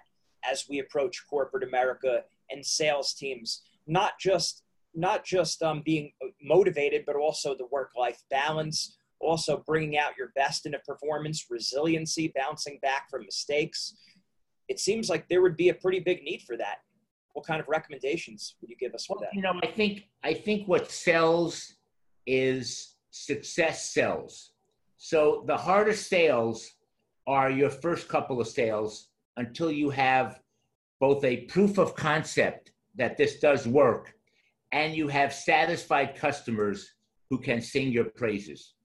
as 0.50 0.66
we 0.70 0.80
approach 0.80 1.26
corporate 1.30 1.64
America 1.64 2.24
and 2.50 2.66
sales 2.66 3.14
teams, 3.14 3.62
not 3.88 4.14
just 4.20 4.64
not 4.96 5.26
just 5.26 5.64
um, 5.64 5.82
being 5.84 6.12
motivated, 6.42 7.04
but 7.06 7.16
also 7.16 7.56
the 7.56 7.66
work-life 7.72 8.22
balance, 8.30 8.96
also 9.20 9.64
bringing 9.66 9.98
out 9.98 10.12
your 10.18 10.32
best 10.36 10.68
in 10.68 10.76
a 10.76 10.80
performance, 10.80 11.48
resiliency, 11.50 12.32
bouncing 12.36 12.78
back 12.84 13.10
from 13.10 13.26
mistakes. 13.26 13.96
It 14.68 14.80
seems 14.80 15.10
like 15.10 15.28
there 15.30 15.42
would 15.42 15.58
be 15.58 15.70
a 15.70 15.74
pretty 15.74 16.00
big 16.00 16.24
need 16.24 16.44
for 16.46 16.58
that. 16.58 16.78
What 17.34 17.46
kind 17.48 17.60
of 17.60 17.68
recommendations 17.68 18.56
would 18.62 18.70
you 18.70 18.76
give 18.76 18.94
us 18.94 19.06
for 19.06 19.18
that? 19.22 19.30
You 19.34 19.42
know, 19.42 19.60
I 19.64 19.68
think 19.68 20.04
I 20.24 20.34
think 20.36 20.68
what 20.68 20.92
sells 20.92 21.74
is 22.28 22.96
success 23.10 23.90
sells. 23.92 24.52
So 25.06 25.44
the 25.48 25.58
hardest 25.58 26.08
sales 26.08 26.76
are 27.28 27.52
your 27.52 27.70
first 27.70 28.08
couple 28.08 28.40
of 28.40 28.48
sales 28.48 29.10
until 29.36 29.70
you 29.70 29.90
have 29.90 30.40
both 31.02 31.26
a 31.26 31.42
proof 31.48 31.78
of 31.78 31.94
concept 31.94 32.72
that 32.96 33.18
this 33.18 33.42
does 33.42 33.68
work 33.68 34.14
and 34.72 34.96
you 34.96 35.10
have 35.10 35.34
satisfied 35.34 36.16
customers 36.16 36.94
who 37.30 37.38
can 37.38 37.60
sing 37.60 37.92
your 37.92 38.06
praises. 38.06 38.76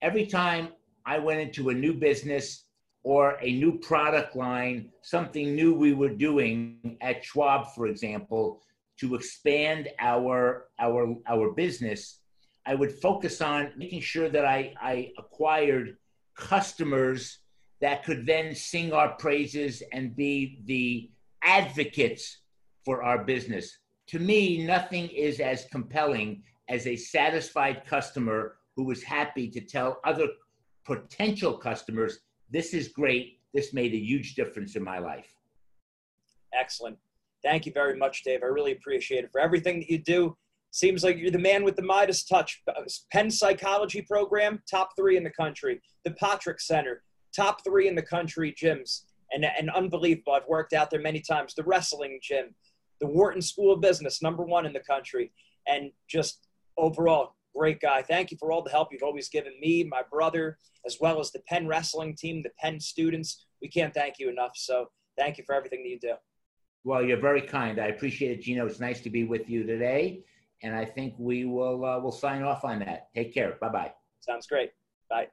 Every 0.00 0.26
time 0.26 0.68
I 1.06 1.18
went 1.18 1.40
into 1.40 1.70
a 1.70 1.74
new 1.74 1.94
business 1.94 2.66
or 3.02 3.36
a 3.42 3.50
new 3.50 3.76
product 3.80 4.36
line, 4.36 4.90
something 5.02 5.56
new 5.56 5.74
we 5.74 5.92
were 5.92 6.14
doing 6.28 6.96
at 7.00 7.24
Schwab, 7.24 7.74
for 7.74 7.88
example, 7.88 8.62
to 9.00 9.16
expand 9.16 9.88
our, 9.98 10.66
our, 10.78 11.16
our 11.26 11.50
business, 11.50 12.20
I 12.66 12.74
would 12.74 12.92
focus 12.92 13.40
on 13.40 13.72
making 13.76 14.00
sure 14.00 14.28
that 14.28 14.44
I, 14.44 14.74
I 14.80 15.12
acquired 15.18 15.96
customers 16.36 17.38
that 17.80 18.04
could 18.04 18.26
then 18.26 18.54
sing 18.54 18.92
our 18.92 19.10
praises 19.16 19.82
and 19.92 20.16
be 20.16 20.60
the 20.64 21.10
advocates 21.42 22.38
for 22.84 23.02
our 23.02 23.24
business. 23.24 23.78
To 24.08 24.18
me, 24.18 24.64
nothing 24.64 25.08
is 25.08 25.40
as 25.40 25.66
compelling 25.70 26.42
as 26.68 26.86
a 26.86 26.96
satisfied 26.96 27.82
customer 27.86 28.56
who 28.76 28.90
is 28.90 29.02
happy 29.02 29.48
to 29.50 29.60
tell 29.60 30.00
other 30.04 30.28
potential 30.84 31.54
customers, 31.56 32.20
this 32.50 32.74
is 32.74 32.88
great. 32.88 33.38
This 33.52 33.72
made 33.72 33.94
a 33.94 33.98
huge 33.98 34.34
difference 34.34 34.76
in 34.76 34.82
my 34.82 34.98
life. 34.98 35.34
Excellent. 36.52 36.98
Thank 37.42 37.66
you 37.66 37.72
very 37.72 37.96
much, 37.96 38.24
Dave. 38.24 38.42
I 38.42 38.46
really 38.46 38.72
appreciate 38.72 39.24
it 39.24 39.32
for 39.32 39.40
everything 39.40 39.80
that 39.80 39.90
you 39.90 39.98
do. 39.98 40.36
Seems 40.74 41.04
like 41.04 41.18
you're 41.18 41.30
the 41.30 41.38
man 41.38 41.62
with 41.62 41.76
the 41.76 41.82
Midas 41.82 42.24
touch. 42.24 42.60
Penn 43.12 43.30
Psychology 43.30 44.02
Program, 44.02 44.60
top 44.68 44.96
three 44.96 45.16
in 45.16 45.22
the 45.22 45.30
country. 45.30 45.80
The 46.04 46.10
Pottruck 46.10 46.60
Center, 46.60 47.04
top 47.34 47.62
three 47.62 47.86
in 47.86 47.94
the 47.94 48.02
country 48.02 48.52
gyms. 48.60 49.02
And, 49.32 49.44
and 49.44 49.70
unbelievable. 49.70 50.32
I've 50.32 50.48
worked 50.48 50.72
out 50.72 50.90
there 50.90 51.00
many 51.00 51.20
times. 51.20 51.54
The 51.54 51.62
wrestling 51.62 52.18
gym, 52.20 52.56
the 53.00 53.06
Wharton 53.06 53.40
School 53.40 53.72
of 53.72 53.80
Business, 53.80 54.20
number 54.20 54.42
one 54.42 54.66
in 54.66 54.72
the 54.72 54.80
country. 54.80 55.30
And 55.68 55.92
just 56.08 56.48
overall, 56.76 57.36
great 57.54 57.80
guy. 57.80 58.02
Thank 58.02 58.32
you 58.32 58.36
for 58.36 58.50
all 58.50 58.62
the 58.62 58.70
help 58.72 58.88
you've 58.90 59.04
always 59.04 59.28
given 59.28 59.52
me, 59.60 59.84
my 59.84 60.02
brother, 60.10 60.58
as 60.84 60.98
well 61.00 61.20
as 61.20 61.30
the 61.30 61.42
Penn 61.48 61.68
wrestling 61.68 62.16
team, 62.16 62.42
the 62.42 62.50
Penn 62.58 62.80
students. 62.80 63.46
We 63.62 63.68
can't 63.68 63.94
thank 63.94 64.18
you 64.18 64.28
enough. 64.28 64.56
So 64.56 64.90
thank 65.16 65.38
you 65.38 65.44
for 65.44 65.54
everything 65.54 65.84
that 65.84 65.88
you 65.88 66.00
do. 66.00 66.14
Well, 66.82 67.04
you're 67.04 67.20
very 67.20 67.42
kind. 67.42 67.78
I 67.78 67.86
appreciate 67.86 68.32
it, 68.32 68.42
Gino. 68.42 68.66
It's 68.66 68.80
nice 68.80 69.00
to 69.02 69.10
be 69.10 69.22
with 69.22 69.48
you 69.48 69.62
today, 69.62 70.24
and 70.62 70.74
I 70.74 70.84
think 70.84 71.14
we 71.18 71.44
will 71.44 71.84
uh, 71.84 71.98
will 72.00 72.12
sign 72.12 72.42
off 72.42 72.64
on 72.64 72.80
that. 72.80 73.08
Take 73.14 73.34
care. 73.34 73.56
Bye 73.60 73.68
bye. 73.68 73.92
Sounds 74.20 74.46
great. 74.46 74.70
Bye. 75.08 75.28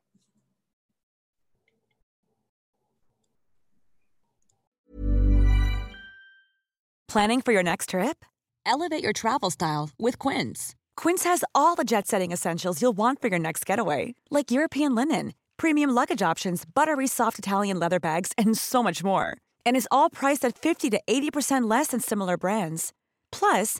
Planning 7.07 7.41
for 7.41 7.51
your 7.51 7.63
next 7.63 7.89
trip? 7.89 8.23
Elevate 8.65 9.03
your 9.03 9.11
travel 9.11 9.49
style 9.49 9.89
with 9.99 10.17
Quince. 10.17 10.75
Quince 10.95 11.25
has 11.25 11.43
all 11.53 11.75
the 11.75 11.83
jet-setting 11.83 12.31
essentials 12.31 12.81
you'll 12.81 12.93
want 12.93 13.21
for 13.21 13.27
your 13.27 13.39
next 13.39 13.65
getaway, 13.65 14.15
like 14.29 14.49
European 14.49 14.95
linen, 14.95 15.33
premium 15.57 15.89
luggage 15.89 16.21
options, 16.21 16.63
buttery 16.63 17.07
soft 17.07 17.37
Italian 17.37 17.79
leather 17.79 17.99
bags, 17.99 18.31
and 18.37 18.57
so 18.57 18.81
much 18.81 19.03
more 19.03 19.37
and 19.65 19.75
is 19.75 19.87
all 19.91 20.09
priced 20.09 20.45
at 20.45 20.57
50 20.57 20.89
to 20.91 21.01
80% 21.07 21.69
less 21.69 21.87
than 21.87 21.99
similar 21.99 22.37
brands. 22.37 22.93
Plus, 23.31 23.79